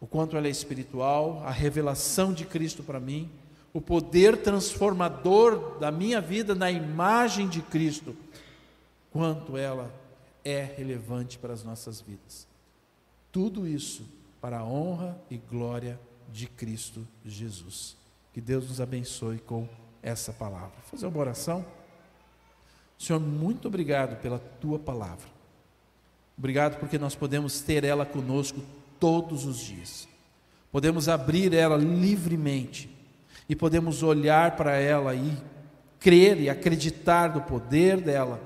o 0.00 0.06
quanto 0.06 0.36
ela 0.36 0.46
é 0.46 0.50
espiritual, 0.50 1.42
a 1.44 1.50
revelação 1.50 2.32
de 2.32 2.44
Cristo 2.44 2.82
para 2.82 3.00
mim, 3.00 3.30
o 3.72 3.80
poder 3.80 4.38
transformador 4.38 5.78
da 5.78 5.90
minha 5.90 6.20
vida 6.20 6.54
na 6.54 6.70
imagem 6.70 7.48
de 7.48 7.60
Cristo, 7.60 8.16
quanto 9.10 9.56
ela 9.56 9.90
é 10.02 10.05
relevante 10.54 11.38
para 11.38 11.52
as 11.52 11.64
nossas 11.64 12.00
vidas. 12.00 12.46
Tudo 13.32 13.66
isso 13.66 14.04
para 14.40 14.60
a 14.60 14.64
honra 14.64 15.18
e 15.30 15.36
glória 15.36 15.98
de 16.32 16.46
Cristo 16.46 17.06
Jesus. 17.24 17.96
Que 18.32 18.40
Deus 18.40 18.68
nos 18.68 18.80
abençoe 18.80 19.38
com 19.38 19.68
essa 20.02 20.32
palavra. 20.32 20.70
Vou 20.70 20.90
fazer 20.90 21.06
uma 21.06 21.18
oração. 21.18 21.64
Senhor, 22.98 23.18
muito 23.18 23.68
obrigado 23.68 24.20
pela 24.20 24.38
tua 24.38 24.78
palavra. 24.78 25.26
Obrigado 26.38 26.78
porque 26.78 26.98
nós 26.98 27.14
podemos 27.14 27.60
ter 27.60 27.82
ela 27.84 28.04
conosco 28.04 28.60
todos 29.00 29.44
os 29.44 29.58
dias. 29.58 30.06
Podemos 30.70 31.08
abrir 31.08 31.54
ela 31.54 31.76
livremente 31.76 32.90
e 33.48 33.56
podemos 33.56 34.02
olhar 34.02 34.56
para 34.56 34.76
ela 34.76 35.14
e 35.14 35.36
crer 35.98 36.40
e 36.40 36.50
acreditar 36.50 37.34
no 37.34 37.42
poder 37.42 38.00
dela, 38.00 38.40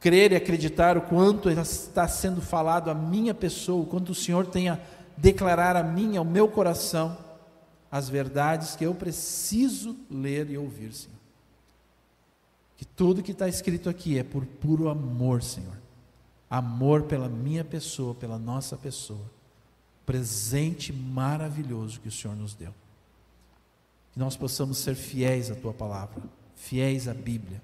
crer 0.00 0.32
e 0.32 0.36
acreditar 0.36 0.96
o 0.96 1.02
quanto 1.02 1.50
está 1.50 2.06
sendo 2.06 2.40
falado 2.40 2.90
à 2.90 2.94
minha 2.94 3.34
pessoa, 3.34 3.82
o 3.82 3.86
quanto 3.86 4.12
o 4.12 4.14
Senhor 4.14 4.46
tem 4.46 4.68
a 4.68 4.78
declarar 5.16 5.76
a 5.76 5.82
mim, 5.82 6.16
ao 6.16 6.24
meu 6.24 6.48
coração, 6.48 7.16
as 7.90 8.08
verdades 8.08 8.76
que 8.76 8.84
eu 8.84 8.94
preciso 8.94 9.96
ler 10.10 10.50
e 10.50 10.58
ouvir, 10.58 10.92
Senhor. 10.92 11.18
Que 12.76 12.84
tudo 12.84 13.22
que 13.22 13.32
está 13.32 13.48
escrito 13.48 13.88
aqui 13.88 14.18
é 14.18 14.22
por 14.22 14.46
puro 14.46 14.88
amor, 14.88 15.42
Senhor 15.42 15.78
amor 16.50 17.02
pela 17.02 17.28
minha 17.28 17.64
pessoa, 17.64 18.14
pela 18.14 18.38
nossa 18.38 18.76
pessoa. 18.76 19.30
Presente 20.06 20.92
maravilhoso 20.92 22.00
que 22.00 22.08
o 22.08 22.12
Senhor 22.12 22.36
nos 22.36 22.54
deu. 22.54 22.72
Que 24.12 24.18
nós 24.18 24.36
possamos 24.36 24.78
ser 24.78 24.94
fiéis 24.94 25.50
à 25.50 25.54
tua 25.54 25.74
palavra, 25.74 26.22
fiéis 26.56 27.06
à 27.06 27.14
Bíblia, 27.14 27.60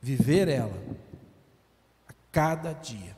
viver 0.00 0.48
ela 0.48 0.80
cada 2.34 2.72
dia. 2.72 3.16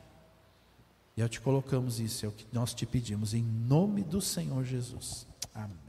E 1.17 1.21
ao 1.23 1.27
te 1.27 1.41
colocamos 1.41 1.99
isso, 1.99 2.23
é 2.23 2.29
o 2.29 2.31
que 2.31 2.45
nós 2.53 2.75
te 2.75 2.85
pedimos, 2.85 3.33
em 3.33 3.41
nome 3.41 4.03
do 4.03 4.21
Senhor 4.21 4.63
Jesus. 4.63 5.25
Amém. 5.55 5.86